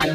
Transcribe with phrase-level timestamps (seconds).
[0.00, 0.10] Hey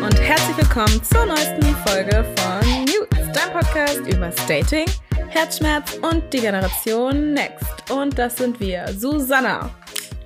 [0.00, 4.86] und herzlich willkommen zur neuesten Folge von News, dein Podcast über Dating,
[5.30, 7.90] Herzschmerz und die Generation Next.
[7.90, 9.68] Und das sind wir, Susanna.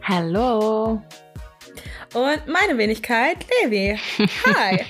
[0.02, 1.02] Hallo.
[2.12, 3.98] Und meine Wenigkeit, Levi.
[4.54, 4.84] Hi.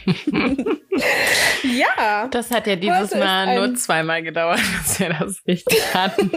[1.63, 2.29] ja.
[2.31, 6.31] Das hat ja dieses Mal nur zweimal gedauert, dass wir das richtig hatten.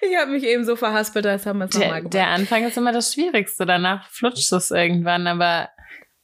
[0.00, 2.14] Ich habe mich eben so verhaspelt, als haben wir es nochmal gemacht.
[2.14, 3.66] der Anfang ist immer das Schwierigste.
[3.66, 5.68] Danach flutscht es irgendwann, aber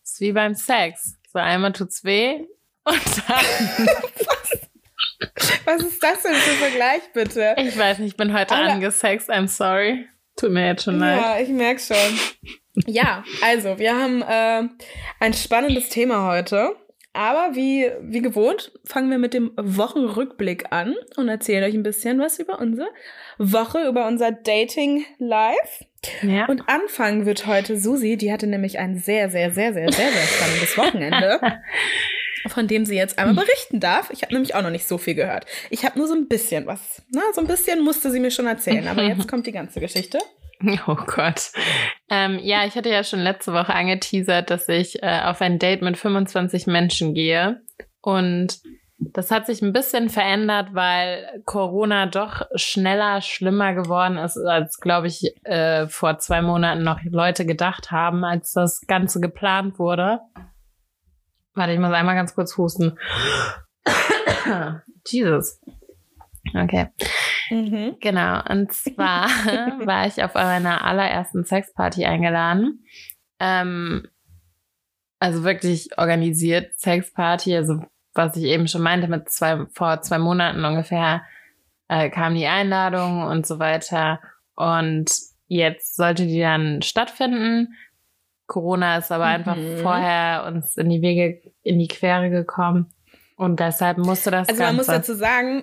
[0.03, 1.17] es ist wie beim Sex.
[1.33, 2.41] So einmal tut's weh
[2.85, 3.87] und dann.
[5.65, 7.55] Was ist das denn für ein Vergleich, bitte?
[7.59, 9.31] Ich weiß nicht, ich bin heute Aber- angesext.
[9.31, 10.09] I'm sorry.
[10.39, 11.21] Tut mir jetzt schon leid.
[11.21, 12.85] Ja, ich merke schon.
[12.87, 14.69] ja, also, wir haben äh,
[15.21, 16.77] ein spannendes Thema heute.
[17.15, 22.21] Aber wie, wie gewohnt, fangen wir mit dem Wochenrückblick an und erzählen euch ein bisschen
[22.21, 22.89] was über unsere
[23.39, 25.85] Woche, über unser Dating Live.
[26.23, 26.47] Ja.
[26.47, 30.23] Und anfangen wird heute Susi, die hatte nämlich ein sehr, sehr, sehr, sehr, sehr, sehr
[30.23, 31.41] spannendes Wochenende,
[32.47, 34.11] von dem sie jetzt einmal berichten darf.
[34.11, 35.47] Ich habe nämlich auch noch nicht so viel gehört.
[35.71, 37.03] Ich habe nur so ein bisschen was.
[37.13, 40.19] Na, so ein bisschen musste sie mir schon erzählen, aber jetzt kommt die ganze Geschichte.
[40.87, 41.53] Oh Gott.
[42.11, 45.83] Ähm, ja, ich hatte ja schon letzte Woche angeteasert, dass ich äh, auf ein Date
[45.83, 47.61] mit 25 Menschen gehe.
[48.01, 48.59] Und
[48.99, 55.07] das hat sich ein bisschen verändert, weil Corona doch schneller, schlimmer geworden ist, als, glaube
[55.07, 60.21] ich, äh, vor zwei Monaten noch Leute gedacht haben, als das Ganze geplant wurde.
[61.59, 62.99] Warte, ich muss einmal ganz kurz husten.
[65.07, 65.61] Jesus.
[66.55, 66.89] Okay.
[67.51, 67.97] Mhm.
[68.01, 69.27] Genau, und zwar
[69.87, 72.85] war ich auf meiner allerersten Sexparty eingeladen.
[73.41, 74.07] Ähm,
[75.19, 77.83] also wirklich organisiert Sexparty, also
[78.15, 81.23] was ich eben schon meinte, mit zwei, vor zwei Monaten ungefähr
[81.89, 84.21] äh, kam die Einladung und so weiter.
[84.55, 85.11] Und
[85.47, 87.75] jetzt sollte die dann stattfinden.
[88.49, 89.79] Corona ist aber einfach Mhm.
[89.83, 92.93] vorher uns in die Wege, in die Quere gekommen.
[93.37, 95.63] Und deshalb musste das Also man muss dazu sagen,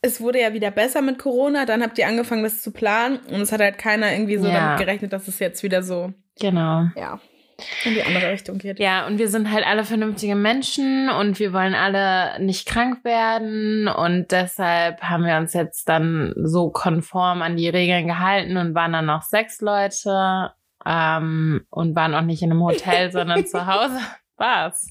[0.00, 3.42] es wurde ja wieder besser mit Corona, dann habt ihr angefangen, das zu planen und
[3.42, 4.54] es hat halt keiner irgendwie so Ja.
[4.54, 6.84] damit gerechnet, dass es jetzt wieder so, genau.
[6.96, 7.20] ja,
[7.84, 8.78] in die andere Richtung geht.
[8.78, 13.86] Ja, und wir sind halt alle vernünftige Menschen und wir wollen alle nicht krank werden
[13.88, 18.92] und deshalb haben wir uns jetzt dann so konform an die Regeln gehalten und waren
[18.94, 20.52] dann noch sechs Leute
[20.86, 23.98] ähm, und waren auch nicht in einem Hotel, sondern zu Hause.
[24.36, 24.88] Was?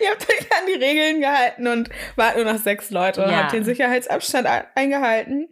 [0.00, 3.42] Ihr habt euch an die Regeln gehalten und wart nur noch sechs Leute und Ja.
[3.42, 5.48] habt den Sicherheitsabstand ein- eingehalten.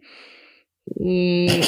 [0.95, 1.47] Mm.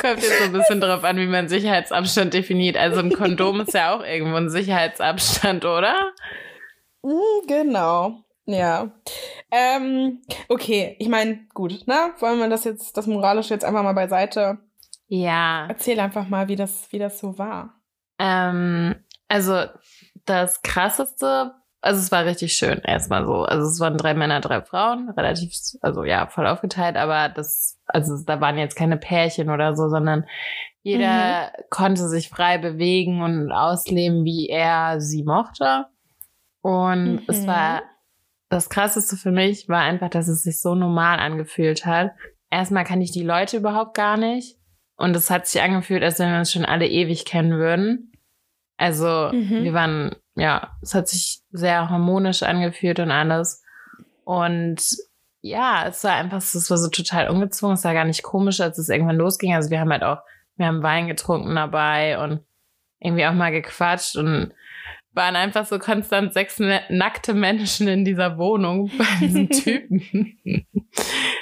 [0.00, 2.76] Kommt jetzt so ein bisschen drauf an, wie man Sicherheitsabstand definiert.
[2.76, 6.12] Also ein Kondom ist ja auch irgendwo ein Sicherheitsabstand, oder?
[7.02, 8.20] Mm, Genau.
[8.46, 8.90] Ja.
[9.50, 12.12] Ähm, okay, ich meine, gut, ne?
[12.20, 14.58] Wollen wir das jetzt, das Moralische jetzt einfach mal beiseite?
[15.08, 15.66] Ja.
[15.68, 17.74] Erzähl einfach mal, wie das, wie das so war.
[18.18, 18.96] Ähm,
[19.28, 19.64] also
[20.24, 23.42] das krasseste, also es war richtig schön, erstmal so.
[23.44, 25.52] Also es waren drei Männer, drei Frauen, relativ,
[25.82, 30.24] also ja, voll aufgeteilt, aber das, also da waren jetzt keine Pärchen oder so, sondern
[30.82, 35.86] jeder konnte sich frei bewegen und ausleben, wie er sie mochte.
[36.62, 37.22] Und Mhm.
[37.28, 37.82] es war
[38.48, 42.12] das krasseste für mich war einfach, dass es sich so normal angefühlt hat.
[42.50, 44.56] Erstmal kann ich die Leute überhaupt gar nicht.
[44.96, 48.12] Und es hat sich angefühlt, als wenn wir uns schon alle ewig kennen würden.
[48.78, 49.64] Also, Mhm.
[49.64, 53.62] wir waren, ja, es hat sich sehr harmonisch angefühlt und alles.
[54.24, 54.82] Und
[55.40, 58.78] ja, es war einfach, es war so total ungezwungen, es war gar nicht komisch, als
[58.78, 59.54] es irgendwann losging.
[59.54, 60.18] Also wir haben halt auch,
[60.56, 62.40] wir haben Wein getrunken dabei und
[62.98, 64.52] irgendwie auch mal gequatscht und
[65.16, 70.38] waren einfach so konstant sechs nackte Menschen in dieser Wohnung bei diesen Typen.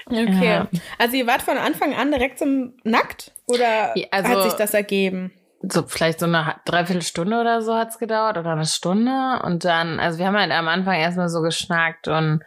[0.06, 0.44] Okay.
[0.46, 0.68] Ja.
[0.98, 3.32] Also ihr wart von Anfang an direkt zum Nackt?
[3.46, 5.32] Oder also- hat sich das ergeben?
[5.66, 9.40] so vielleicht so eine Dreiviertelstunde oder so hat's gedauert oder eine Stunde.
[9.44, 12.42] Und dann, also wir haben halt am Anfang erstmal so geschnackt und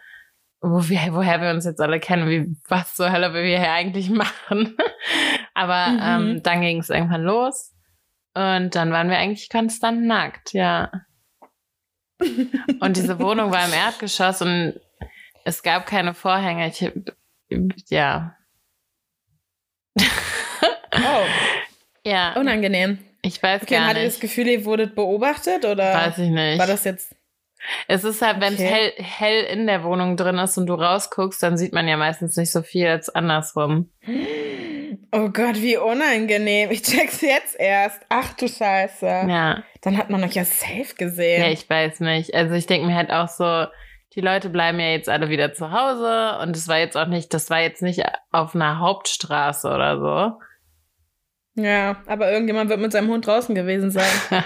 [0.60, 4.08] wo wir, woher wir uns jetzt alle kennen, wie was zur Hölle wir hier eigentlich
[4.10, 4.76] machen.
[5.52, 6.00] Aber Mhm.
[6.36, 7.74] ähm, dann ging es irgendwann los.
[8.34, 10.92] Und dann waren wir eigentlich konstant nackt, ja.
[12.80, 14.80] Und diese Wohnung war im Erdgeschoss und
[15.44, 16.68] es gab keine Vorhänge.
[16.68, 16.84] Ich,
[17.90, 18.36] ja.
[20.94, 21.24] Oh,
[22.04, 22.98] Ja, unangenehm.
[23.22, 24.06] ich weiß Okay, gar nicht.
[24.06, 26.58] das Gefühl, ihr wurdet beobachtet oder Weiß ich nicht.
[26.58, 27.14] war das jetzt
[27.86, 28.68] Es ist halt, wenn es Okay.
[28.68, 32.36] hell, hell in der Wohnung drin ist und du rausguckst, dann sieht man ja meistens
[32.36, 33.90] nicht so viel als andersrum.
[35.12, 36.70] Oh Gott, wie unangenehm.
[36.70, 38.00] Ich check's jetzt erst.
[38.08, 39.06] Ach du Scheiße.
[39.06, 41.42] Ja, Dann hat man euch ja safe gesehen.
[41.42, 42.34] ja, ich weiß nicht.
[42.34, 43.66] Also ich denke mir halt auch so,
[44.14, 47.32] die Leute bleiben ja jetzt alle wieder zu Hause und es war jetzt auch nicht,
[47.34, 49.98] das war jetzt nicht auf einer Hauptstraße oder
[51.54, 51.62] so.
[51.62, 54.04] Ja, aber irgendjemand wird mit seinem Hund draußen gewesen sein.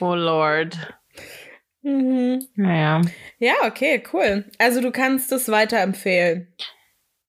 [0.00, 0.76] oh Lord.
[1.88, 2.46] Mhm.
[2.56, 3.00] Naja.
[3.38, 4.44] Ja, okay, cool.
[4.58, 6.52] Also du kannst es weiterempfehlen.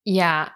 [0.03, 0.51] Ja,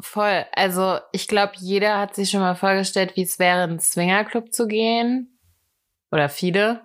[0.00, 0.44] voll.
[0.52, 4.52] Also ich glaube, jeder hat sich schon mal vorgestellt, wie es wäre, in einen Swingerclub
[4.52, 5.38] zu gehen.
[6.10, 6.82] Oder viele.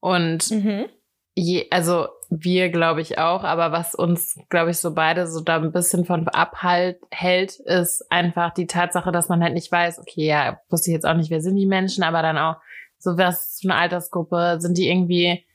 [0.00, 0.86] Und Mhm.
[1.34, 5.56] je, also wir glaube ich auch, aber was uns, glaube ich, so beide so da
[5.56, 10.26] ein bisschen von abhält, hält, ist einfach die Tatsache, dass man halt nicht weiß, okay,
[10.26, 12.56] ja, wusste ich jetzt auch nicht, wer sind die Menschen, aber dann auch,
[12.98, 15.46] so was für eine Altersgruppe, sind die irgendwie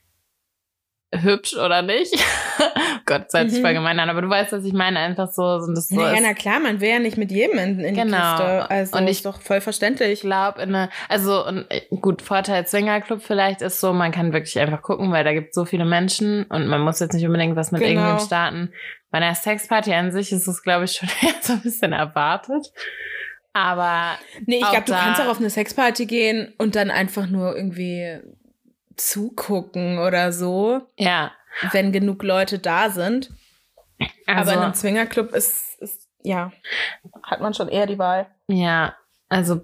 [1.22, 2.12] hübsch oder nicht?
[3.06, 3.64] Gott, das hört sich Mhm.
[3.64, 6.20] voll gemein an, aber du weißt, was ich meine, einfach so, so das so ist-
[6.22, 8.36] na klar, man will ja nicht mit jedem in, in die Genau.
[8.36, 8.70] Kiste.
[8.70, 10.10] Also Und ich- ist doch voll verständlich.
[10.12, 14.32] ich glaube, in eine, also und, äh, gut, Vorteil Swingerclub vielleicht ist so, man kann
[14.32, 17.56] wirklich einfach gucken, weil da gibt so viele Menschen und man muss jetzt nicht unbedingt
[17.56, 18.00] was mit Genau.
[18.02, 18.72] irgendwem starten.
[19.10, 22.72] Bei einer Sexparty an sich ist es, glaube ich, schon eher so ein bisschen erwartet.
[23.52, 27.54] Aber Nee, ich glaube, du kannst auch auf eine Sexparty gehen und dann einfach nur
[27.56, 28.18] irgendwie
[28.96, 31.32] zugucken oder so, ja,
[31.72, 33.30] wenn genug Leute da sind.
[34.26, 36.52] also, Aber in einem Swingerclub ist, ist, ja,
[37.22, 38.26] hat man schon eher die Wahl.
[38.48, 38.94] ja,
[39.28, 39.62] also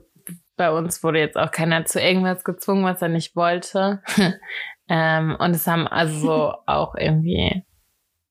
[0.57, 4.03] bei uns wurde jetzt auch keiner zu irgendwas gezwungen, was er nicht wollte.
[4.89, 7.65] ähm, und es haben also auch irgendwie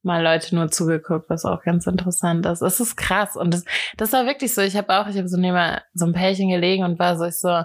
[0.03, 2.61] mal Leute nur zugeguckt, was auch ganz interessant ist.
[2.61, 3.65] Es ist krass und das,
[3.97, 4.61] das war wirklich so.
[4.61, 7.39] Ich habe auch, ich habe so neben so ein Pärchen gelegen und war so, ich
[7.39, 7.63] so,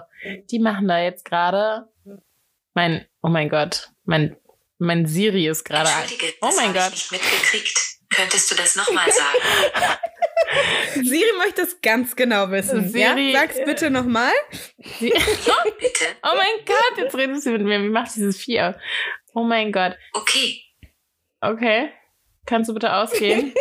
[0.49, 1.87] die machen da jetzt gerade
[2.73, 4.37] mein, oh mein Gott, mein,
[4.77, 5.89] mein Siri ist gerade.
[5.89, 6.91] Entschuldige, Oh mein Gott.
[6.93, 7.79] ich nicht mitgekriegt.
[8.13, 9.39] Könntest du das nochmal sagen?
[11.03, 12.87] Siri möchte es ganz genau wissen.
[12.89, 13.39] Siri- ja?
[13.39, 14.31] Sag's bitte nochmal.
[14.99, 16.05] Bitte?
[16.23, 17.81] oh mein Gott, jetzt redest du mit mir.
[17.81, 18.75] Wie macht dieses aus?
[19.33, 19.97] Oh mein Gott.
[20.13, 20.61] Okay.
[21.41, 21.89] Okay.
[22.45, 23.53] Kannst du bitte ausgehen?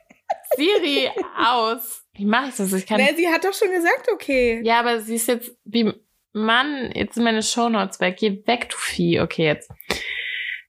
[0.56, 2.04] Siri, aus.
[2.14, 2.72] Wie mache ich das?
[2.72, 2.96] Ich kann.
[3.00, 4.60] Nee, sie hat doch schon gesagt, okay.
[4.64, 5.92] Ja, aber sie ist jetzt wie.
[6.32, 8.16] Mann, jetzt sind meine Shownotes weg.
[8.18, 9.20] Geh weg, du Vieh.
[9.20, 9.70] Okay, jetzt.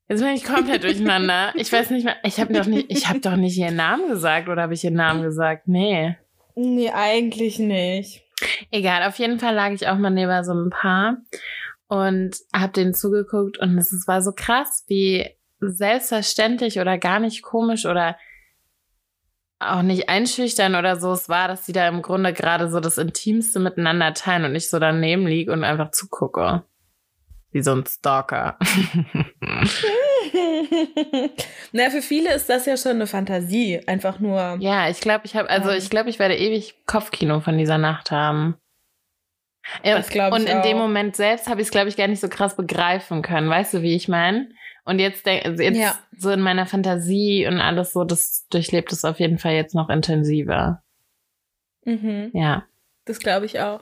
[0.07, 1.53] Jetzt bin ich komplett durcheinander.
[1.55, 2.17] Ich weiß nicht mehr.
[2.23, 2.87] Ich habe doch nicht.
[2.89, 5.67] Ich habe doch nicht ihren Namen gesagt oder habe ich ihren Namen gesagt?
[5.67, 6.17] Nee.
[6.55, 8.23] Nee, eigentlich nicht.
[8.71, 9.07] Egal.
[9.07, 11.17] Auf jeden Fall lag ich auch mal neben so ein Paar
[11.87, 15.27] und habe denen zugeguckt und es war so krass, wie
[15.59, 18.17] selbstverständlich oder gar nicht komisch oder
[19.59, 22.97] auch nicht einschüchtern oder so es war, dass sie da im Grunde gerade so das
[22.97, 26.63] Intimste miteinander teilen und ich so daneben liege und einfach zugucke.
[27.51, 28.57] Wie so ein Stalker.
[31.71, 33.81] Na, für viele ist das ja schon eine Fantasie.
[33.87, 34.57] Einfach nur.
[34.59, 35.77] ja, ich glaube, ich habe, also Ähm.
[35.77, 38.55] ich glaube, ich werde ewig Kopfkino von dieser Nacht haben.
[39.83, 40.81] Ja, Das glaub ich und in dem auch.
[40.81, 43.49] Moment selbst habe ich es, glaube ich, gar nicht so krass begreifen können.
[43.49, 44.49] Weißt du, wie ich meine?
[44.89, 45.93] Und jetzt, also jetzt Ja.
[46.17, 49.87] so in meiner Fantasie und alles so, das durchlebt es auf jeden Fall jetzt noch
[49.89, 50.81] intensiver.
[51.85, 52.65] Mhm, Ja.
[53.05, 53.81] das glaube ich auch.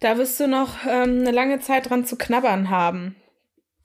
[0.00, 3.14] Da wirst du noch ähm, eine lange Zeit dran zu knabbern haben.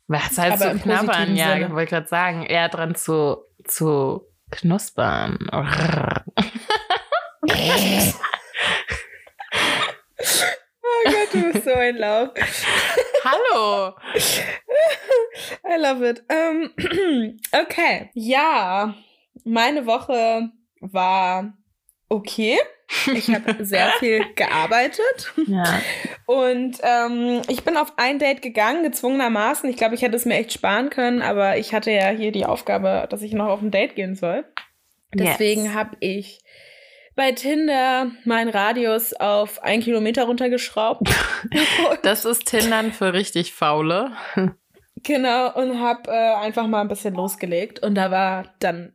[0.07, 1.35] Was heißt zu knabbern?
[1.35, 1.67] Ja, Sinne.
[1.67, 5.37] ich wollte gerade sagen, eher dran zu, zu knuspern.
[11.05, 12.29] Oh Gott, du bist so ein Lauf.
[13.23, 13.93] Hallo!
[15.67, 16.23] I love it.
[16.29, 16.71] Ähm,
[17.51, 18.09] okay.
[18.13, 18.95] Ja,
[19.43, 20.49] meine Woche
[20.79, 21.53] war
[22.09, 22.57] okay.
[23.13, 25.79] Ich habe sehr viel gearbeitet Ja.
[26.25, 29.69] und ähm, ich bin auf ein Date gegangen, gezwungenermaßen.
[29.69, 32.45] Ich glaube, ich hätte es mir echt sparen können, aber ich hatte ja hier die
[32.45, 34.43] Aufgabe, dass ich noch auf ein Date gehen soll.
[35.13, 35.73] Deswegen Yes.
[35.73, 36.41] habe ich
[37.15, 41.09] bei Tinder meinen Radius auf ein Kilometer runtergeschraubt.
[42.03, 44.11] Das ist Tindern für richtig Faule.
[45.03, 47.79] Genau, und habe äh, einfach mal ein bisschen losgelegt.
[47.79, 48.93] Und da war dann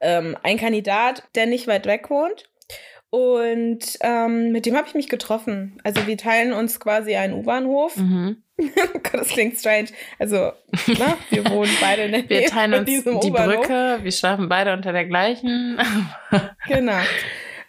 [0.00, 2.48] ähm, ein Kandidat, der nicht weit weg wohnt.
[3.10, 5.80] Und ähm, mit dem habe ich mich getroffen.
[5.84, 7.96] Also wir teilen uns quasi einen U-Bahnhof.
[7.96, 8.43] Mhm.
[9.02, 9.88] Gott, das klingt strange.
[10.18, 10.36] Also,
[10.86, 13.56] ne, wir wohnen beide in der Wir Nähe teilen von uns diesem die U-Bahnhof.
[13.56, 15.78] Brücke, wir schlafen beide unter der gleichen.
[16.68, 16.98] Genau.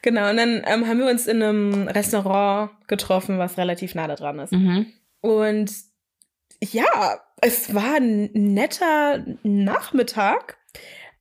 [0.01, 4.15] Genau, und dann ähm, haben wir uns in einem Restaurant getroffen, was relativ nah da
[4.15, 4.51] dran ist.
[4.51, 4.93] mhm.
[5.21, 5.71] Und
[6.61, 10.57] ja, es war ein netter Nachmittag,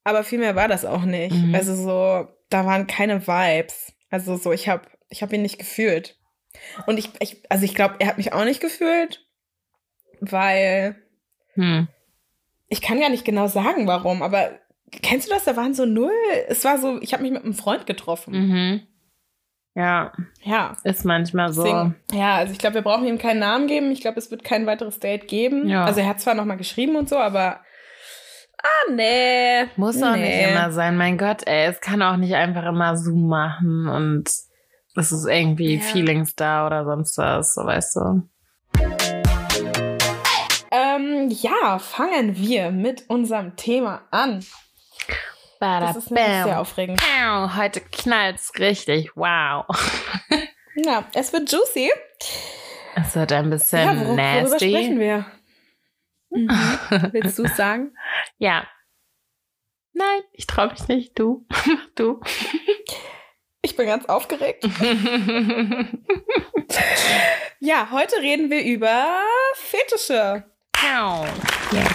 [0.04, 1.34] aber viel mehr war das auch nicht.
[1.34, 1.54] Mhm.
[1.54, 3.94] Also so, da waren keine Vibes.
[4.10, 6.18] Also so, ich habe ich hab ihn nicht gefühlt.
[6.86, 9.23] Und ich, ich also ich glaube, er hat mich auch nicht gefühlt,
[10.32, 10.96] weil
[11.54, 11.88] Hm.
[12.68, 14.50] ich kann gar nicht genau sagen, warum, aber
[14.90, 15.44] kennst du das?
[15.44, 16.10] Da waren so null.
[16.48, 18.32] Es war so, ich habe mich mit einem Freund getroffen.
[18.34, 18.80] Mhm.
[19.76, 20.12] Ja,
[20.42, 20.76] Ja.
[20.84, 21.64] ist manchmal so.
[21.64, 23.90] Deswegen, ja, also ich glaube, wir brauchen ihm keinen Namen geben.
[23.90, 25.68] Ich glaube, es wird kein weiteres Date geben.
[25.68, 25.84] Ja.
[25.84, 27.60] Also er hat zwar nochmal geschrieben und so, aber
[28.62, 29.64] Ah, nee.
[29.76, 30.22] Muss auch nee.
[30.38, 30.96] nicht immer sein.
[30.96, 34.30] Mein Gott, ey, es kann auch nicht einfach immer Zoom machen und
[34.96, 35.80] es ist irgendwie Ja.
[35.82, 39.23] Feelings da oder sonst was, so weißt du.
[40.94, 44.44] Ähm, ja, fangen wir mit unserem Thema an.
[45.60, 47.00] Das ist nämlich sehr aufregend.
[47.00, 49.16] Pow, Heute knallt's richtig.
[49.16, 49.64] Wow.
[50.76, 51.88] Ja, es wird juicy.
[52.96, 54.98] Es wird ein bisschen ja, wor worüber sprechen nasty.
[54.98, 55.26] wir?
[56.30, 56.48] Mhm.
[57.12, 57.96] Willst du es sagen?
[58.38, 58.66] Ja.
[59.92, 61.16] Nein, ich traue mich nicht.
[61.16, 61.46] Du.
[61.48, 62.20] Mach du.
[63.62, 64.66] Ich bin ganz aufgeregt.
[67.60, 69.06] Ja, heute reden wir über
[69.54, 70.44] Fetische.
[71.72, 71.88] Yes.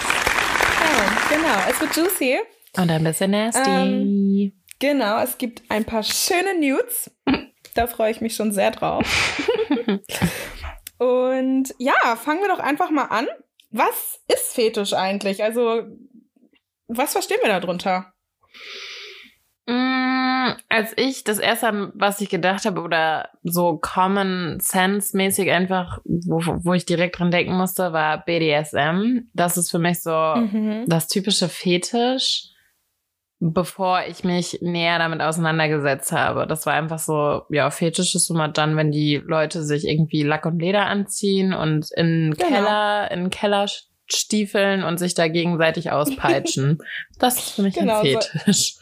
[0.82, 2.40] Ja, genau, es wird juicy.
[2.78, 3.70] Und ein bisschen nasty.
[3.70, 7.12] Ähm, Genau, es gibt ein paar schöne Nudes.
[7.76, 9.06] Da freue ich mich schon sehr drauf.
[10.98, 13.28] Und ja, fangen wir doch einfach mal an.
[13.72, 15.44] Was ist Fetisch eigentlich?
[15.44, 15.84] Also,
[16.88, 18.14] was verstehen wir darunter?
[19.70, 26.00] Mm, Als ich das erste, was ich gedacht habe, oder so Common Sense mäßig einfach,
[26.06, 29.30] wo, wo ich direkt dran denken musste, war BDSM.
[29.34, 30.86] Das ist für mich so Mhm.
[30.88, 32.46] das typische Fetisch,
[33.40, 36.46] bevor ich mich näher damit auseinandergesetzt habe.
[36.48, 40.46] Das war einfach so, ja, Fetisch ist immer dann, wenn die Leute sich irgendwie Lack
[40.46, 42.50] und Leder anziehen und in Genau.
[42.50, 43.66] Keller, in Keller
[44.08, 46.80] stiefeln und sich da gegenseitig auspeitschen.
[47.20, 48.76] das ist für mich Genau, ein so- Fetisch.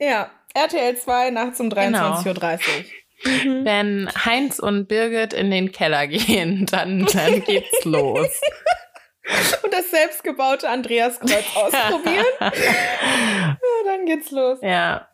[0.00, 2.14] Ja, RTL 2 nachts um Genau.
[2.14, 3.32] 23.30 Uhr.
[3.44, 3.64] Mhm.
[3.64, 8.40] Wenn Heinz und Birgit in den Keller gehen, dann, dann geht's los.
[9.62, 12.24] Und das selbstgebaute Andreaskreuz ausprobieren.
[12.40, 12.52] Ja,
[13.84, 14.58] dann geht's los.
[14.62, 15.06] ja.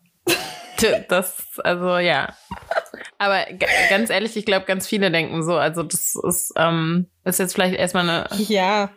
[1.09, 2.37] Das, also ja.
[3.17, 3.47] Aber
[3.89, 5.55] ganz ehrlich, ich glaube, ganz viele denken so.
[5.57, 8.91] Also das ist, ähm, ist jetzt vielleicht erstmal eine, Ja,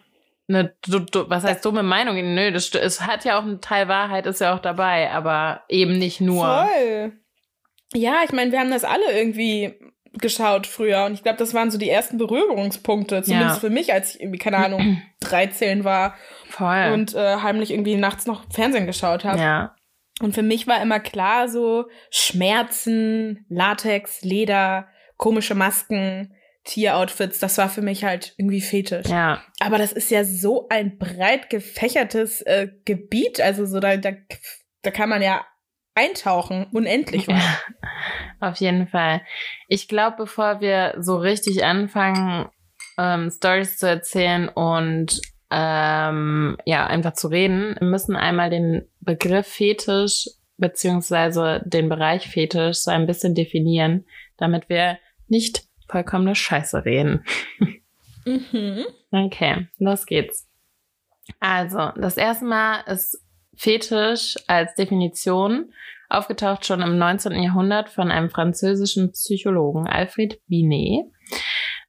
[0.50, 2.16] eine du, du, was heißt dumme Meinung?
[2.34, 5.98] Nö, das, es hat ja auch einen Teil Wahrheit, ist ja auch dabei, aber eben
[5.98, 6.46] nicht nur.
[6.46, 7.14] voll.
[7.94, 9.74] Ja, ich meine, wir haben das alle irgendwie
[10.14, 13.60] geschaut früher und ich glaube, das waren so die ersten Berührungspunkte, zumindest Ja.
[13.60, 16.16] für mich, als ich irgendwie, keine Ahnung, 13 war
[16.50, 16.92] Voll.
[16.94, 19.40] und äh, heimlich irgendwie nachts noch Fernsehen geschaut habe.
[19.40, 19.76] ja.
[20.22, 26.34] Und für mich war immer klar so Schmerzen, Latex, Leder, komische Masken,
[26.66, 29.08] Tieroutfits, das war für mich halt irgendwie Fetisch.
[29.08, 29.42] Ja.
[29.60, 34.12] Aber das ist ja so ein breit gefächertes äh, Gebiet, also so da, da,
[34.82, 35.46] da kann man ja
[35.96, 37.42] eintauchen, unendlich weit.
[38.40, 39.22] Auf jeden Fall.
[39.68, 42.50] Ich glaube, bevor wir so richtig anfangen,
[42.98, 45.20] ähm, Stories zu erzählen und
[45.52, 52.92] ähm, ja, einfach zu reden, müssen einmal den Begriff Fetisch beziehungsweise den Bereich Fetisch so
[52.92, 54.06] ein bisschen definieren,
[54.38, 57.26] damit wir nicht vollkommene Scheiße reden.
[58.26, 58.86] Mhm.
[59.12, 60.48] Okay, los geht's.
[61.40, 63.24] Also, das erste Mal ist
[63.56, 65.72] Fetisch als Definition
[66.10, 67.34] aufgetaucht schon im 19.
[67.42, 71.06] Jahrhundert von einem französischen Psychologen, Alfred Binet.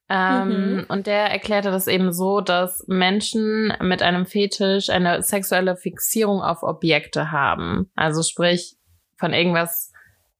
[0.08, 0.86] Ähm, Mhm.
[0.88, 6.62] Und der erklärte das eben so, dass Menschen mit einem Fetisch eine sexuelle Fixierung auf
[6.62, 7.90] Objekte haben.
[7.94, 8.76] Also sprich,
[9.16, 9.92] von irgendwas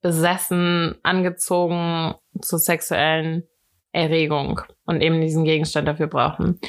[0.03, 3.45] besessen, angezogen zur sexuellen
[3.93, 6.61] Erregung und eben diesen Gegenstand dafür brauchen.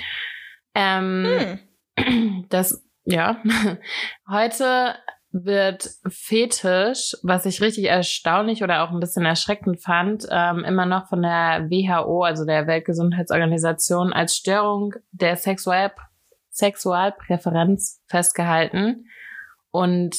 [0.74, 1.60] Ähm,
[2.00, 2.46] Hm.
[2.50, 3.38] das, ja.
[4.30, 4.96] Heute
[5.32, 11.08] wird Fetisch, was ich richtig erstaunlich oder auch ein bisschen erschreckend fand, ähm, immer noch
[11.08, 15.92] von der WHO, also der Weltgesundheitsorganisation, als Störung der Sexual
[16.54, 19.06] Sexualpräferenz festgehalten.
[19.70, 20.18] Und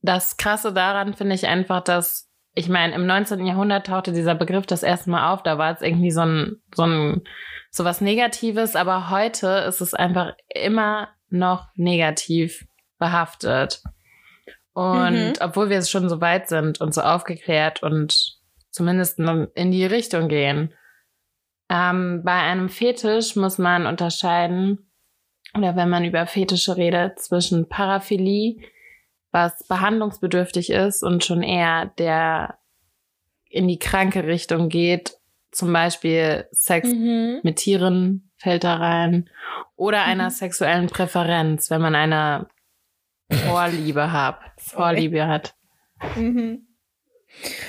[0.00, 2.27] das Krasse daran finde ich einfach, dass,
[2.58, 3.46] ich meine, im 19.
[3.46, 6.82] Jahrhundert tauchte dieser Begriff das erste Mal auf, da war es irgendwie so ein, so
[6.82, 7.22] ein,
[7.70, 12.66] so was Negatives, aber heute ist es einfach immer noch negativ
[12.98, 13.80] behaftet.
[14.72, 15.32] Und Mhm.
[15.40, 18.16] obwohl wir es schon so weit sind und so aufgeklärt und
[18.70, 20.74] zumindest in die Richtung gehen,
[21.70, 24.90] ähm, bei einem Fetisch muss man unterscheiden,
[25.56, 28.56] oder wenn man über Fetische redet, zwischen Paraphilie,
[29.30, 32.58] was behandlungsbedürftig ist und schon eher der
[33.50, 35.16] in die kranke Richtung geht,
[35.50, 37.40] zum Beispiel Sex Mhm.
[37.42, 39.30] mit Tieren fällt da rein.
[39.76, 40.30] Oder einer Mhm.
[40.30, 42.48] sexuellen Präferenz, wenn man eine
[43.30, 44.38] Vorliebe hat.
[44.58, 45.54] Vorliebe hat.
[46.16, 46.66] Mhm.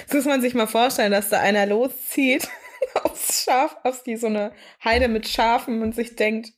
[0.05, 2.47] Das muss man sich mal vorstellen, dass da einer loszieht
[3.03, 4.51] aufs Schaf, auf die so eine
[4.83, 6.49] Heide mit Schafen und sich denkt,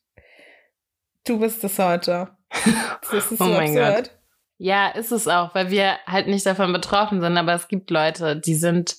[1.25, 2.29] du bist es heute.
[3.01, 4.17] Das ist Oh so mein absurd.
[4.63, 8.36] Ja, ist es auch, weil wir halt nicht davon betroffen sind, aber es gibt Leute,
[8.36, 8.96] die sind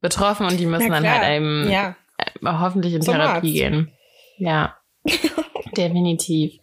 [0.00, 1.96] betroffen und die müssen dann halt eben Ja.
[2.16, 3.44] äh, hoffentlich in Zum Therapie Arzt.
[3.74, 3.92] gehen.
[4.38, 4.78] Ja,
[5.76, 6.54] definitiv.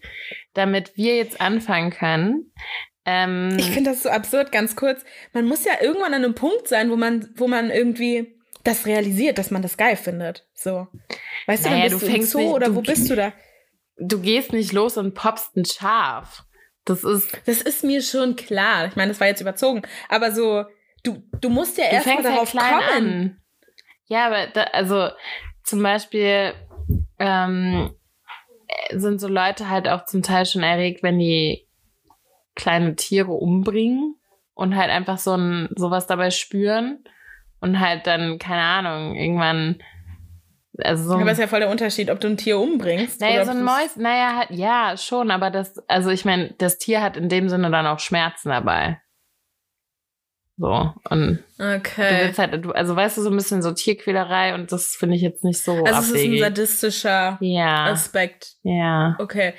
[0.54, 2.52] damit wir jetzt anfangen können.
[3.06, 5.04] Ähm, Ich finde das so absurd, ganz kurz.
[5.34, 9.38] Man muss ja irgendwann an einem Punkt sein, wo man, wo man irgendwie das realisiert,
[9.38, 10.48] dass man das geil findet.
[10.54, 10.88] So.
[11.48, 13.32] Weißt Naja, du, du dann bist du, fängst Zoo nicht- oder wo bist du da?
[13.98, 16.44] du gehst nicht los und poppst ein Schaf.
[16.86, 18.88] Das ist, Das ist mir schon klar.
[18.88, 19.84] Ich meine, das war jetzt überzogen.
[20.10, 20.66] Aber so,
[21.04, 22.92] du, du musst ja du erst mal fängst ja darauf klein kommen.
[22.96, 23.42] an.
[24.08, 25.10] Ja, aber da, also
[25.64, 26.54] zum Beispiel
[27.20, 27.94] ähm,
[28.92, 31.68] sind so Leute halt auch zum Teil schon erregt, wenn die
[32.56, 34.16] kleine Tiere umbringen
[34.54, 37.04] und halt einfach so ein sowas dabei spüren
[37.62, 39.82] und halt dann keine Ahnung irgendwann
[40.86, 43.20] also so Aber ist ja voll der Unterschied, ob du ein Tier umbringst.
[43.22, 47.02] naja so ein Mäus naja halt ja schon aber das also ich meine das Tier
[47.02, 49.00] hat in dem Sinne dann auch Schmerzen dabei
[50.58, 52.32] so und Okay.
[52.38, 55.64] halt, also weißt du, so ein bisschen so Tierquälerei und das finde ich jetzt nicht
[55.64, 56.40] so Also es ist ein abwegig.
[56.40, 58.54] sadistischer Ja, Aspekt.
[58.64, 59.16] ja.
[59.20, 59.54] Okay.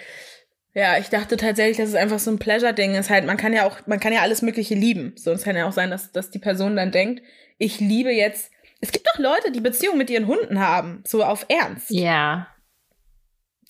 [0.75, 3.11] Ja, ich dachte tatsächlich, dass es einfach so ein Pleasure-Ding ist.
[3.11, 5.13] Halt, man kann ja auch, man kann ja alles Mögliche lieben.
[5.17, 7.23] So, es kann ja auch sein, dass, dass die Person dann denkt,
[7.59, 8.52] ich liebe jetzt.
[8.83, 11.89] Es gibt doch Leute, die Beziehungen mit ihren Hunden haben, so auf Ernst.
[11.91, 12.49] Ja.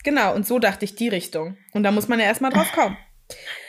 [0.02, 1.58] Genau, und so dachte ich die Richtung.
[1.74, 2.96] Und da muss man ja erstmal drauf kommen.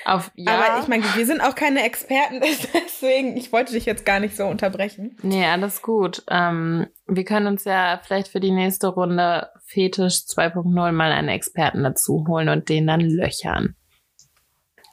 [0.05, 0.57] Auf, ja.
[0.57, 2.41] Aber ich meine, wir sind auch keine Experten,
[2.73, 5.17] deswegen, ich wollte dich jetzt gar nicht so unterbrechen.
[5.21, 6.23] Nee, alles gut.
[6.29, 11.83] Ähm, wir können uns ja vielleicht für die nächste Runde Fetisch 2.0 mal einen Experten
[11.83, 13.75] dazu holen und den dann löchern.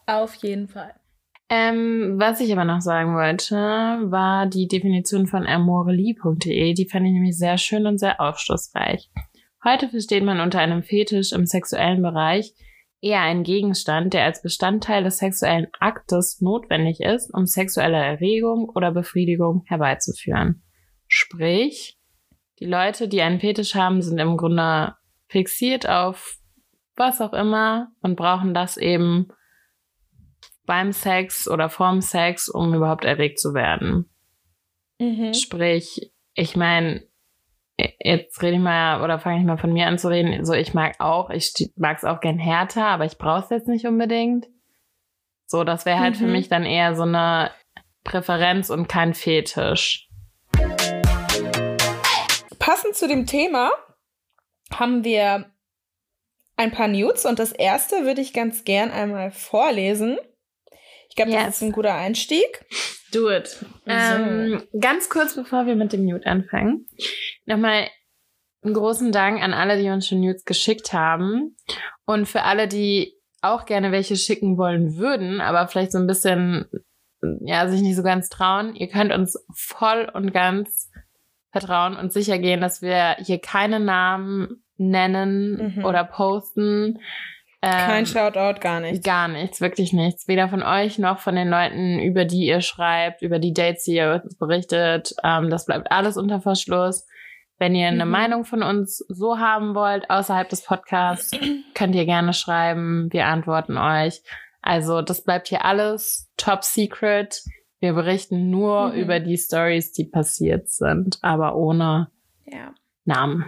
[0.06, 0.94] Auf jeden Fall.
[1.52, 6.74] Ähm, was ich aber noch sagen wollte, war die Definition von amorelie.de.
[6.74, 9.10] Die fand ich nämlich sehr schön und sehr aufschlussreich.
[9.64, 12.54] Heute versteht man unter einem Fetisch im sexuellen Bereich
[13.00, 18.92] eher einen Gegenstand, der als Bestandteil des sexuellen Aktes notwendig ist, um sexuelle Erregung oder
[18.92, 20.62] Befriedigung herbeizuführen.
[21.08, 21.98] Sprich,
[22.60, 24.94] die Leute, die einen Fetisch haben, sind im Grunde
[25.26, 26.36] fixiert auf
[26.94, 29.28] was auch immer und brauchen das eben
[30.70, 34.08] beim Sex oder vorm Sex, um überhaupt erregt zu werden.
[35.00, 35.34] Mhm.
[35.34, 37.02] Sprich, ich meine,
[37.98, 40.44] jetzt rede ich mal oder fange ich mal von mir an zu reden.
[40.44, 43.66] So, ich mag auch, ich mag es auch gern härter, aber ich brauche es jetzt
[43.66, 44.46] nicht unbedingt.
[45.44, 46.32] So, das wäre halt für Mhm.
[46.32, 47.50] mich dann eher so eine
[48.04, 50.08] Präferenz und kein Fetisch.
[52.60, 53.72] Passend zu dem Thema
[54.72, 55.46] haben wir
[56.56, 60.16] ein paar News und das erste würde ich ganz gern einmal vorlesen.
[61.28, 61.56] Ich glaube, das Yes.
[61.56, 62.64] ist ein guter Einstieg.
[63.12, 63.64] Do it.
[63.86, 66.86] Ähm, ganz kurz bevor wir mit dem Nude anfangen,
[67.44, 67.88] nochmal
[68.62, 71.56] einen großen Dank an alle, die uns schon Nudes geschickt haben.
[72.04, 76.66] Und für alle, die auch gerne welche schicken wollen würden, aber vielleicht so ein bisschen,
[77.40, 78.74] ja, sich nicht so ganz trauen.
[78.76, 80.90] Ihr könnt uns voll und ganz
[81.52, 85.84] vertrauen und sicher gehen, dass wir hier keine Namen nennen Mhm.
[85.84, 86.98] oder posten.
[87.62, 89.04] Kein Ähm, Shoutout, gar nichts.
[89.04, 90.26] Gar nichts, wirklich nichts.
[90.28, 93.96] Weder von euch noch von den Leuten, über die ihr schreibt, über die Dates, die
[93.96, 95.14] ihr uns berichtet.
[95.22, 97.06] Ähm, das bleibt alles unter Verschluss.
[97.58, 98.10] Wenn ihr eine Mhm.
[98.10, 101.30] Meinung von uns so haben wollt, außerhalb des Podcasts,
[101.74, 103.08] könnt ihr gerne schreiben.
[103.12, 104.22] Wir antworten euch.
[104.62, 107.42] Also das bleibt hier alles top secret.
[107.80, 108.94] Wir berichten nur Mhm.
[108.94, 112.10] über die Stories, die passiert sind, aber ohne
[112.46, 113.46] Ja, Namen.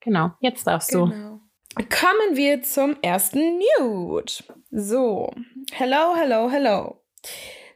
[0.00, 1.33] Genau, jetzt darfst du.
[1.76, 4.32] Kommen wir zum ersten Nude.
[4.70, 5.32] So,
[5.72, 7.00] hello, hello, hello.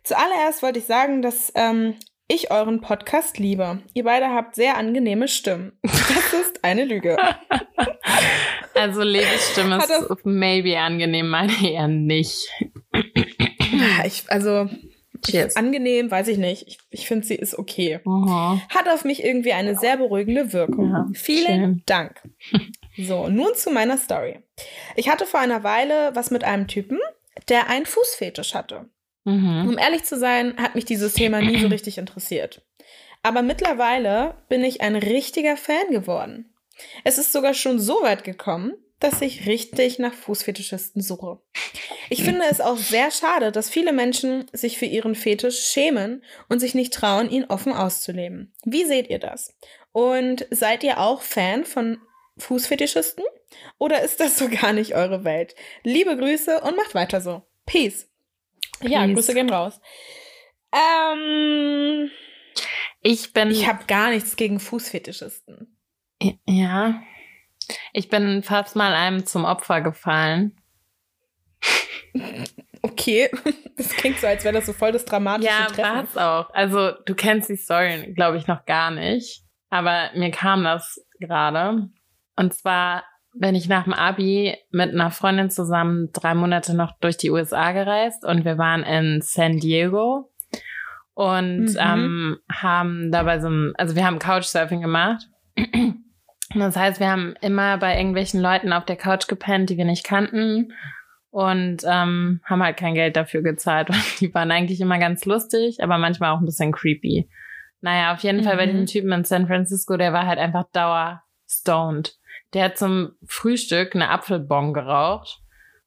[0.04, 1.94] Zuallererst wollte ich sagen, dass ähm,
[2.28, 3.82] ich euren Podcast liebe.
[3.94, 5.72] Ihr beide habt sehr angenehme Stimmen.
[5.82, 7.16] Das ist eine Lüge.
[8.74, 12.48] Also Levis Stimme ist maybe angenehm, meine eher nicht.
[14.04, 14.68] Ich, also,
[15.26, 15.56] Cheers.
[15.56, 16.64] angenehm, weiß ich nicht.
[16.68, 17.98] Ich, ich finde, sie ist okay.
[18.04, 18.60] Mhm.
[18.68, 20.90] Hat auf mich irgendwie eine sehr beruhigende Wirkung.
[20.92, 21.82] Ja, Vielen schön.
[21.86, 22.22] Dank.
[22.98, 24.40] So, nun zu meiner Story.
[24.96, 26.98] Ich hatte vor einer Weile was mit einem Typen,
[27.48, 28.88] der einen Fußfetisch hatte.
[29.24, 29.68] Mhm.
[29.68, 32.62] Um ehrlich zu sein, hat mich dieses Thema nie so richtig interessiert.
[33.22, 36.52] Aber mittlerweile bin ich ein richtiger Fan geworden.
[37.04, 41.38] Es ist sogar schon so weit gekommen, dass ich richtig nach Fußfetischisten suche.
[42.10, 46.58] Ich finde es auch sehr schade, dass viele Menschen sich für ihren Fetisch schämen und
[46.58, 48.52] sich nicht trauen, ihn offen auszuleben.
[48.64, 49.54] Wie seht ihr das?
[49.92, 51.98] Und seid ihr auch Fan von
[52.38, 53.24] Fußfetischisten?
[53.78, 55.54] Oder ist das so gar nicht eure Welt?
[55.82, 57.42] Liebe Grüße und macht weiter so.
[57.66, 58.08] Peace.
[58.82, 59.14] Ja, Peace.
[59.14, 59.80] Grüße gehen raus.
[60.72, 62.10] Ähm,
[63.02, 63.50] Ich bin.
[63.50, 65.76] ich habe gar nichts gegen Fußfetischisten.
[66.46, 67.02] ja.
[67.92, 70.56] Ich bin fast mal einem zum Opfer gefallen.
[72.80, 73.28] Okay,
[73.76, 75.82] das klingt so, als wäre das so voll das dramatische Ja, Treffen.
[75.82, 76.54] war's auch.
[76.54, 79.42] Also, du kennst die Story, glaube ich, noch gar nicht.
[79.68, 81.90] Aber mir kam das gerade.
[82.38, 83.04] Und zwar
[83.40, 87.70] wenn ich nach dem Abi mit einer Freundin zusammen drei Monate noch durch die USA
[87.72, 90.32] gereist und wir waren in San Diego
[91.14, 91.76] und Mhm.
[91.78, 95.28] ähm, haben dabei so ein, also wir haben Couchsurfing gemacht.
[96.54, 100.04] Das heißt, wir haben immer bei irgendwelchen Leuten auf der Couch gepennt, die wir nicht
[100.04, 100.72] kannten
[101.30, 103.90] und ähm, haben halt kein Geld dafür gezahlt.
[103.90, 107.28] Und die waren eigentlich immer ganz lustig, aber manchmal auch ein bisschen creepy.
[107.82, 108.70] Naja, auf jeden Fall bei Mhm.
[108.70, 112.17] diesem Typen in San Francisco, der war halt einfach dauer stoned.
[112.54, 115.40] Der hat zum Frühstück eine Apfelbon geraucht.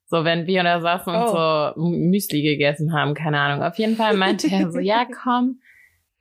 [0.06, 1.72] So, wenn wir da saßen und Oh.
[1.76, 3.64] so Müsli gegessen haben, keine Ahnung.
[3.64, 5.62] Auf jeden Fall meinte er so, ja, komm,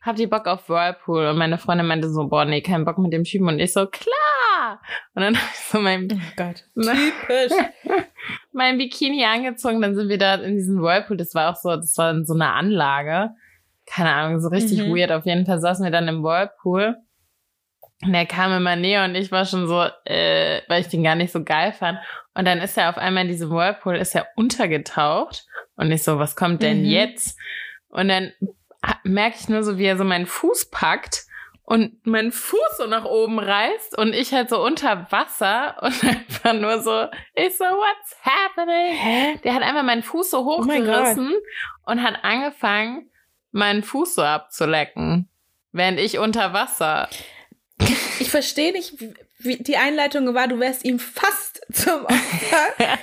[0.00, 1.26] habt ihr Bock auf Whirlpool?
[1.26, 3.48] Und meine Freundin meinte so, boah, nee, kein Bock mit dem Typen.
[3.48, 4.81] Und ich so, klar!
[5.14, 6.64] Und dann hab ich so mein, Oh Gott.
[6.76, 7.53] Typisch.
[8.53, 11.16] mein Bikini angezogen, dann sind wir da in diesem Whirlpool.
[11.16, 13.31] Das war auch so, das war in so einer Anlage.
[13.87, 14.94] Keine Ahnung, so richtig Mhm.
[14.94, 15.11] weird.
[15.11, 16.96] Auf jeden Fall saßen wir dann im Whirlpool.
[18.02, 21.14] Und er kam immer näher und ich war schon so, äh, weil ich den gar
[21.16, 21.98] nicht so geil fand.
[22.34, 25.44] Und dann ist er auf einmal in diesem Whirlpool, ist er untergetaucht.
[25.76, 26.86] Und ich so, was kommt denn Mhm.
[26.88, 27.38] jetzt?
[27.88, 28.32] Und dann
[29.04, 31.24] merke ich nur so, wie er so meinen Fuß packt
[31.64, 36.54] und meinen Fuß so nach oben reißt und ich halt so unter Wasser und einfach
[36.54, 38.96] nur so, ich so, what's happening?
[38.96, 39.38] Hä?
[39.44, 41.34] Der hat einfach meinen Fuß so Oh hochgerissen
[41.84, 43.10] und hat angefangen,
[43.52, 45.28] meinen Fuß so abzulecken.
[45.72, 47.08] Während ich unter Wasser.
[48.19, 48.95] Ich verstehe nicht,
[49.42, 52.18] die Einleitung war, du wärst ihm fast zum Opfer.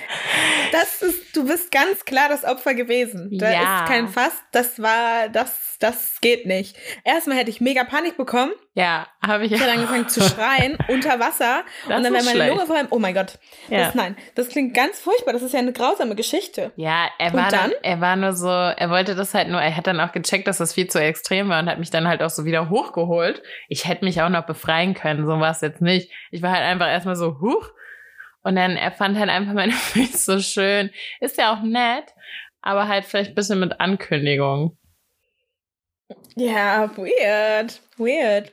[0.70, 3.30] Das ist, du bist ganz klar das Opfer gewesen.
[3.38, 3.60] Da Ja.
[3.84, 6.76] ist kein Fast, das war, das, das geht nicht.
[7.04, 8.52] Erstmal hätte ich mega Panik bekommen.
[8.74, 11.64] Ja, habe ich Ich hätte angefangen zu schreien unter Wasser.
[11.88, 12.50] Das und dann wäre meine schlecht.
[12.50, 13.38] Lunge vor allem, oh mein Gott.
[13.68, 13.86] Ja.
[13.86, 15.32] Das, nein, das klingt ganz furchtbar.
[15.32, 16.70] Das ist ja eine grausame Geschichte.
[16.76, 17.70] Ja, er war dann?
[17.70, 17.72] dann?
[17.82, 20.58] er war nur so, er wollte das halt nur, er hat dann auch gecheckt, dass
[20.58, 23.42] das viel zu extrem war und hat mich dann halt auch so wieder hochgeholt.
[23.68, 26.12] Ich hätte mich auch noch befreien können, so war es jetzt nicht.
[26.30, 27.70] Ich war halt einfach erstmal so, huch.
[28.42, 30.90] Und dann, er fand halt einfach meine Füße so schön.
[31.20, 32.14] Ist ja auch nett,
[32.62, 34.76] aber halt vielleicht ein bisschen mit Ankündigung.
[36.36, 37.80] Ja, weird.
[37.96, 38.52] Weird.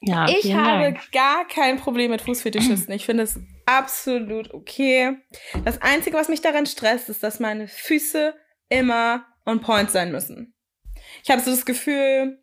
[0.00, 1.12] Ja, ich habe Dank.
[1.12, 2.92] gar kein Problem mit Fußfetischisten.
[2.92, 5.16] Ich finde es absolut okay.
[5.64, 8.34] Das Einzige, was mich daran stresst, ist, dass meine Füße
[8.68, 10.54] immer on point sein müssen.
[11.22, 12.41] Ich habe so das Gefühl,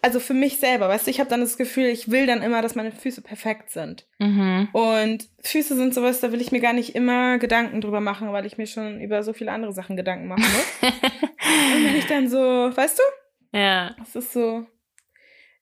[0.00, 2.62] also für mich selber, weißt du, ich habe dann das Gefühl, ich will dann immer,
[2.62, 4.06] dass meine Füße perfekt sind.
[4.18, 4.68] Mhm.
[4.72, 8.46] Und Füße sind sowas, da will ich mir gar nicht immer Gedanken drüber machen, weil
[8.46, 10.90] ich mir schon über so viele andere Sachen Gedanken machen muss.
[10.92, 13.94] Und wenn ich dann so, weißt du, ja.
[13.98, 14.66] das ist so.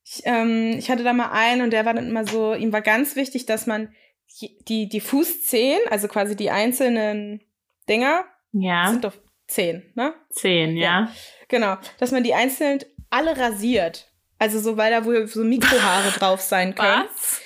[0.05, 2.83] Ich, ähm, ich hatte da mal einen und der war dann immer so, ihm war
[2.83, 3.93] ganz wichtig, dass man
[4.41, 7.41] die, die, Fußzehen, also quasi die einzelnen
[7.89, 8.89] Dinger, das Ja.
[8.89, 9.15] sind doch
[9.49, 10.15] zehn, ne?
[10.31, 11.11] Zehn, ja.
[11.49, 14.13] Genau, dass man die einzeln alle rasiert.
[14.39, 17.05] Also so, weil da wohl so Mikrohaare drauf sein können.
[17.15, 17.41] Was?